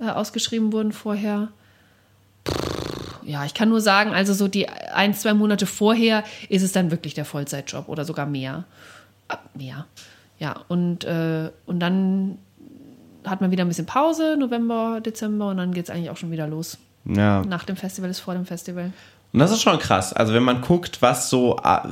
[0.00, 1.48] ja, äh, ausgeschrieben wurden vorher.
[2.46, 2.83] Pff,
[3.24, 6.90] Ja, ich kann nur sagen, also so die ein, zwei Monate vorher ist es dann
[6.90, 8.64] wirklich der Vollzeitjob oder sogar mehr.
[9.28, 9.86] Ah, Mehr.
[10.38, 12.38] Ja, und, äh, und dann
[13.24, 16.30] hat man wieder ein bisschen Pause, November, Dezember, und dann geht es eigentlich auch schon
[16.30, 16.78] wieder los.
[17.04, 17.42] Ja.
[17.42, 18.92] Nach dem Festival ist vor dem Festival.
[19.32, 20.12] Und das ist schon krass.
[20.12, 21.88] Also wenn man guckt, was so, ah,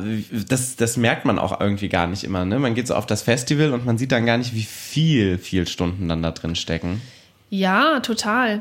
[0.49, 2.45] das, das merkt man auch irgendwie gar nicht immer.
[2.45, 2.59] Ne?
[2.59, 5.67] Man geht so auf das Festival und man sieht dann gar nicht, wie viel, viel
[5.67, 7.03] Stunden dann da drin stecken.
[7.51, 8.61] Ja, total.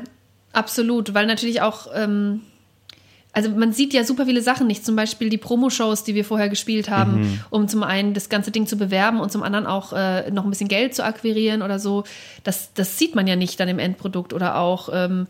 [0.52, 1.14] Absolut.
[1.14, 2.40] Weil natürlich auch, ähm,
[3.32, 4.84] also man sieht ja super viele Sachen nicht.
[4.84, 8.66] Zum Beispiel die Promo-Shows, die wir vorher gespielt haben, um zum einen das ganze Ding
[8.66, 12.04] zu bewerben und zum anderen auch äh, noch ein bisschen Geld zu akquirieren oder so.
[12.44, 14.34] Das, das sieht man ja nicht dann im Endprodukt.
[14.34, 15.26] Oder auch, ähm,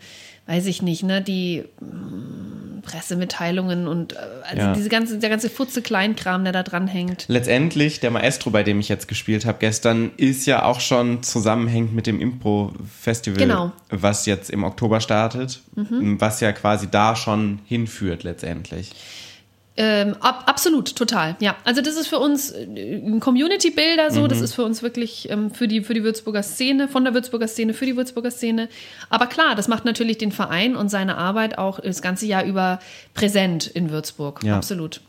[0.47, 4.73] weiß ich nicht, ne, die mm, Pressemitteilungen und äh, also Ja.
[4.75, 7.27] diese ganze, der ganze Futze-Kleinkram, der da dran hängt.
[7.29, 11.95] Letztendlich, der Maestro, bei dem ich jetzt gespielt habe gestern, ist ja auch schon zusammenhängend
[11.95, 13.67] mit dem Impro-Festival, Genau.
[13.67, 13.73] Mhm.
[13.91, 18.91] was jetzt im Oktober startet, was ja quasi da schon hinführt letztendlich.
[19.85, 21.35] Ähm, ab, absolut, total.
[21.41, 24.29] Ja, also das ist für uns äh, ein Community-Builder so.
[24.29, 27.49] Das ist für uns wirklich ähm, für, die, für die Würzburger Szene, von der Würzburger
[27.49, 28.69] Szene, für die Würzburger Szene.
[29.11, 32.79] Aber klar, das macht natürlich den Verein und seine Arbeit auch das ganze Jahr über
[33.13, 34.45] präsent in Würzburg.
[34.45, 34.55] Ja.
[34.57, 35.01] Absolut.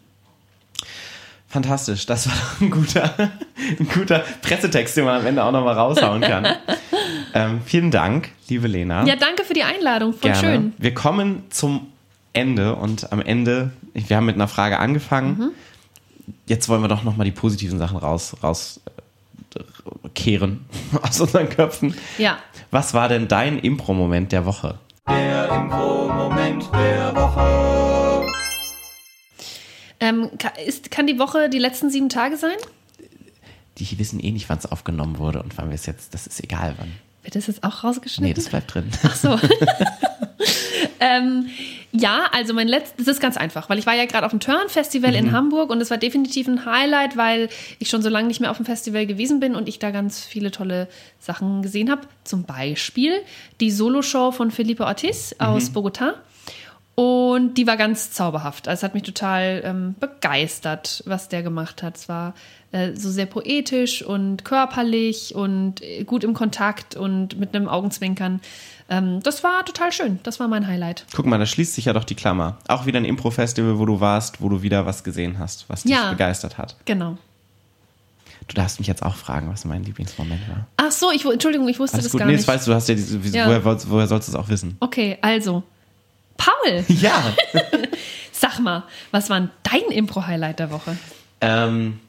[1.50, 3.14] Fantastisch, das war ein guter,
[3.80, 6.48] ein guter Pressetext, den man am Ende auch nochmal raushauen kann.
[7.36, 9.06] ähm, vielen Dank, liebe Lena.
[9.06, 10.14] Ja, danke für die Einladung.
[10.14, 10.40] Voll Gerne.
[10.40, 10.74] schön.
[10.80, 11.94] Wir kommen zum
[12.34, 15.38] Ende und am Ende, wir haben mit einer Frage angefangen.
[15.38, 15.52] Mhm.
[16.46, 18.82] Jetzt wollen wir doch nochmal die positiven Sachen raus, raus
[19.56, 20.66] äh, kehren
[21.02, 21.96] aus unseren Köpfen.
[22.18, 22.38] Ja.
[22.72, 24.80] Was war denn dein Impro-Moment der Woche?
[25.08, 28.28] Der Impro-Moment der Woche.
[30.00, 30.30] Ähm,
[30.66, 32.58] ist, kann die Woche die letzten sieben Tage sein?
[33.78, 36.44] Die wissen eh nicht, wann es aufgenommen wurde und wann wir es jetzt, das ist
[36.44, 36.92] egal wann.
[37.24, 38.28] Wird das jetzt auch rausgeschnitten?
[38.28, 38.90] Nee, das bleibt drin.
[39.04, 39.40] Ach so.
[41.00, 41.48] Ähm,
[41.92, 44.40] ja, also mein letztes, das ist ganz einfach, weil ich war ja gerade auf dem
[44.40, 45.18] Turn-Festival Mhm.
[45.18, 47.50] in Hamburg und es war definitiv ein Highlight, weil
[47.80, 50.24] ich schon so lange nicht mehr auf dem Festival gewesen bin und ich da ganz
[50.24, 50.88] viele tolle
[51.20, 52.02] Sachen gesehen habe.
[52.24, 53.14] Zum Beispiel
[53.60, 55.74] die Soloshow von Felipe Ortiz aus Mhm.
[55.76, 56.14] Bogotá.
[56.96, 58.68] Und die war ganz zauberhaft.
[58.68, 61.98] Also es hat mich total ähm, begeistert, was der gemacht hat.
[61.98, 62.36] Es war
[62.72, 68.42] äh, so sehr poetisch und körperlich und äh, gut im Kontakt und mit einem Augenzwinkern.
[68.90, 70.20] Ähm, das war total schön.
[70.22, 71.06] Das war mein Highlight.
[71.16, 72.58] Guck mal, da schließt sich ja doch die Klammer.
[72.68, 75.94] Auch wieder ein Impro-Festival, wo du warst, wo du wieder was gesehen hast, was dich
[75.94, 76.12] Ja.
[76.12, 76.76] begeistert hat.
[76.86, 77.18] Genau.
[78.48, 80.68] Du darfst mich jetzt auch fragen, was mein Lieblingsmoment war.
[80.78, 82.20] Ach so, ich, Entschuldigung, ich wusste Alles das gut.
[82.20, 82.48] gar Nee, nicht.
[82.48, 83.48] das weißt du, du hast ja diese, Ja.
[83.48, 84.76] Woher, woher sollst du es auch wissen?
[84.80, 85.64] Okay, also.
[86.38, 87.34] Paul, Ja.
[88.32, 90.98] sag mal, was war denn dein Impro-Highlight der Woche?
[91.42, 92.00] ähm,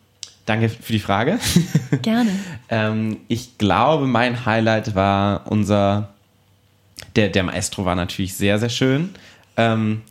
[0.46, 1.38] danke für die Frage.
[2.02, 2.30] Gerne.
[2.68, 6.10] ähm, ich glaube, mein Highlight war unser,
[7.16, 9.10] der, der Maestro war natürlich sehr, sehr schön,
[9.56, 10.02] ähm,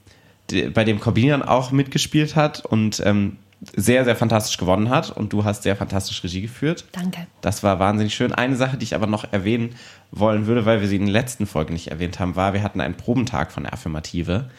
[0.74, 3.38] bei dem Corbinian auch mitgespielt hat und ähm,
[3.76, 6.86] sehr, sehr fantastisch gewonnen hat und du hast sehr fantastisch Regie geführt.
[6.92, 7.28] Danke.
[7.42, 8.34] Das war wahnsinnig schön.
[8.34, 9.76] Eine Sache, die ich aber noch erwähnen
[10.12, 12.82] wollen würde, weil wir sie in der letzten Folge nicht erwähnt haben, war, wir hatten
[12.82, 14.50] einen Probentag von der Affirmative.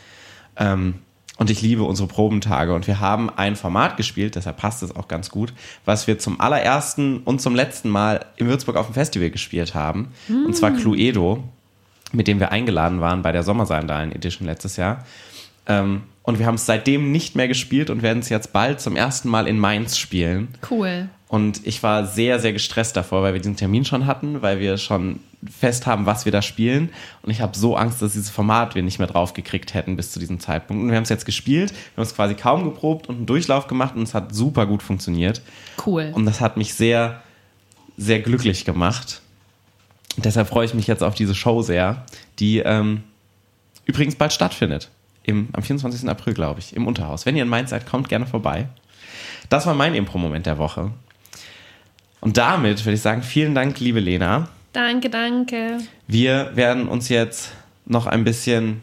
[0.56, 0.94] Ähm,
[1.36, 2.74] und ich liebe unsere Probentage.
[2.74, 5.52] Und wir haben ein Format gespielt, deshalb passt es auch ganz gut,
[5.84, 10.12] was wir zum allerersten und zum letzten Mal in Würzburg auf dem Festival gespielt haben.
[10.28, 11.42] Und zwar Cluedo,
[12.12, 15.04] mit dem wir eingeladen waren bei der Sommersandalen Edition letztes Jahr.
[15.66, 18.96] Ähm, und wir haben es seitdem nicht mehr gespielt und werden es jetzt bald zum
[18.96, 20.48] ersten Mal in Mainz spielen.
[20.70, 21.08] Cool.
[21.28, 24.78] Und ich war sehr, sehr gestresst davor, weil wir diesen Termin schon hatten, weil wir
[24.78, 26.88] schon fest haben, was wir da spielen.
[27.20, 30.12] Und ich habe so Angst, dass dieses Format wir nicht mehr drauf gekriegt hätten bis
[30.12, 30.82] zu diesem Zeitpunkt.
[30.82, 33.66] Und wir haben es jetzt gespielt, wir haben es quasi kaum geprobt und einen Durchlauf
[33.66, 35.42] gemacht und es hat super gut funktioniert.
[35.84, 36.10] Cool.
[36.14, 37.22] Und das hat mich sehr,
[37.98, 39.20] sehr glücklich gemacht.
[40.16, 42.06] Und deshalb freue ich mich jetzt auf diese Show sehr,
[42.38, 43.02] die ähm,
[43.84, 44.88] übrigens bald stattfindet.
[45.24, 46.08] Im, am 24.
[46.08, 47.26] April, glaube ich, im Unterhaus.
[47.26, 48.68] Wenn ihr in Mainz seid, kommt gerne vorbei.
[49.48, 50.90] Das war mein Impro-Moment der Woche.
[52.20, 54.48] Und damit würde ich sagen, vielen Dank, liebe Lena.
[54.72, 55.78] Danke, danke.
[56.06, 57.52] Wir werden uns jetzt
[57.86, 58.82] noch ein bisschen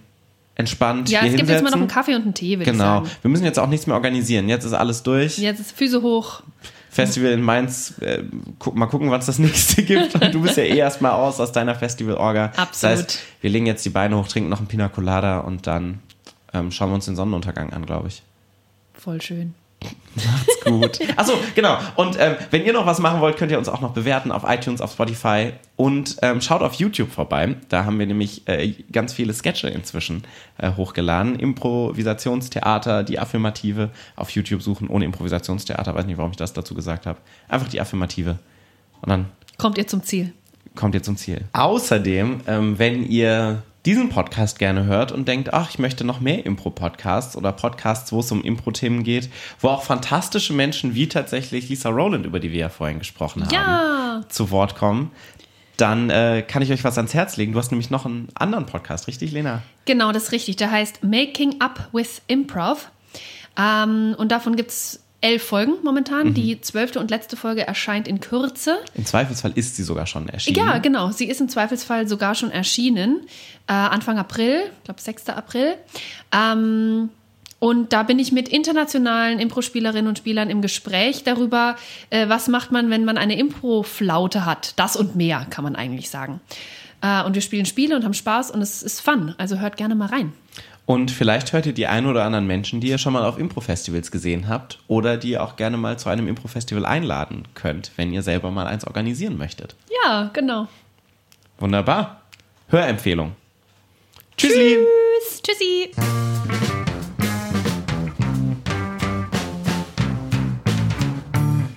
[0.55, 3.01] entspannt Ja, es gibt jetzt mal noch einen Kaffee und einen Tee, würde Genau.
[3.03, 3.17] ich sagen.
[3.23, 4.47] Wir müssen jetzt auch nichts mehr organisieren.
[4.49, 5.37] Jetzt ist alles durch.
[5.37, 6.43] Jetzt ist Füße hoch.
[6.89, 8.23] Festival in Mainz, äh,
[8.59, 10.13] guck, mal gucken, was das nächste gibt.
[10.15, 12.49] Und du bist ja eh erstmal aus aus deiner Festival-Orga.
[12.49, 12.97] Das Absolut.
[12.97, 15.99] heißt, wir legen jetzt die Beine hoch, trinken noch einen Pina Colada und dann
[16.53, 18.23] ähm, schauen wir uns den Sonnenuntergang an, glaube ich.
[18.93, 19.53] Voll schön.
[20.65, 20.99] Gut.
[21.15, 21.77] Achso, genau.
[21.95, 24.43] Und ähm, wenn ihr noch was machen wollt, könnt ihr uns auch noch bewerten auf
[24.47, 27.55] iTunes, auf Spotify und ähm, schaut auf YouTube vorbei.
[27.69, 30.23] Da haben wir nämlich äh, ganz viele Sketche inzwischen
[30.59, 31.35] äh, hochgeladen.
[31.39, 33.89] Improvisationstheater, die Affirmative.
[34.15, 35.95] Auf YouTube suchen ohne Improvisationstheater.
[35.95, 37.17] Weiß nicht, warum ich das dazu gesagt habe.
[37.47, 38.37] Einfach die Affirmative.
[39.01, 39.25] Und dann
[39.57, 40.33] Kommt ihr zum Ziel?
[40.75, 41.41] kommt ihr zum Ziel.
[41.53, 46.45] Außerdem, ähm, wenn ihr diesen Podcast gerne hört und denkt, ach, ich möchte noch mehr
[46.45, 49.29] Impro-Podcasts oder Podcasts, wo es um Impro-Themen geht,
[49.59, 53.53] wo auch fantastische Menschen wie tatsächlich Lisa Rowland, über die wir ja vorhin gesprochen haben,
[53.53, 54.21] Ja.
[54.29, 55.11] zu Wort kommen,
[55.77, 57.53] dann äh, kann ich euch was ans Herz legen.
[57.53, 59.63] Du hast nämlich noch einen anderen Podcast, richtig, Lena?
[59.85, 60.57] Genau, das ist richtig.
[60.57, 62.91] Der heißt Making Up with Improv.
[63.57, 66.29] Ähm, und davon gibt es elf Folgen momentan.
[66.29, 66.33] Mhm.
[66.33, 68.77] Die zwölfte und letzte Folge erscheint in Kürze.
[68.95, 70.57] Im Zweifelsfall ist sie sogar schon erschienen.
[70.57, 71.11] Ja, genau.
[71.11, 73.21] Sie ist im Zweifelsfall sogar schon erschienen.
[73.67, 75.29] Äh, Anfang April, ich glaube 6.
[75.29, 75.75] April.
[76.31, 77.09] Ähm,
[77.59, 81.75] und da bin ich mit internationalen Impro-Spielerinnen und Spielern im Gespräch darüber,
[82.09, 84.73] äh, was macht man, wenn man eine Impro-Flaute hat.
[84.77, 86.41] Das und mehr, kann man eigentlich sagen.
[87.01, 89.35] Äh, und wir spielen Spiele und haben Spaß und es ist fun.
[89.37, 90.33] Also hört gerne mal rein.
[90.85, 94.11] Und vielleicht hört ihr die ein oder anderen Menschen, die ihr schon mal auf Impro-Festivals
[94.11, 98.23] gesehen habt oder die ihr auch gerne mal zu einem Impro-Festival einladen könnt, wenn ihr
[98.23, 99.75] selber mal eins organisieren möchtet.
[100.03, 100.67] Ja, genau.
[101.59, 102.21] Wunderbar.
[102.69, 103.33] Hörempfehlung.
[104.37, 104.77] Tschüssi.
[105.21, 105.41] Tschüss.
[105.43, 105.91] Tschüssi.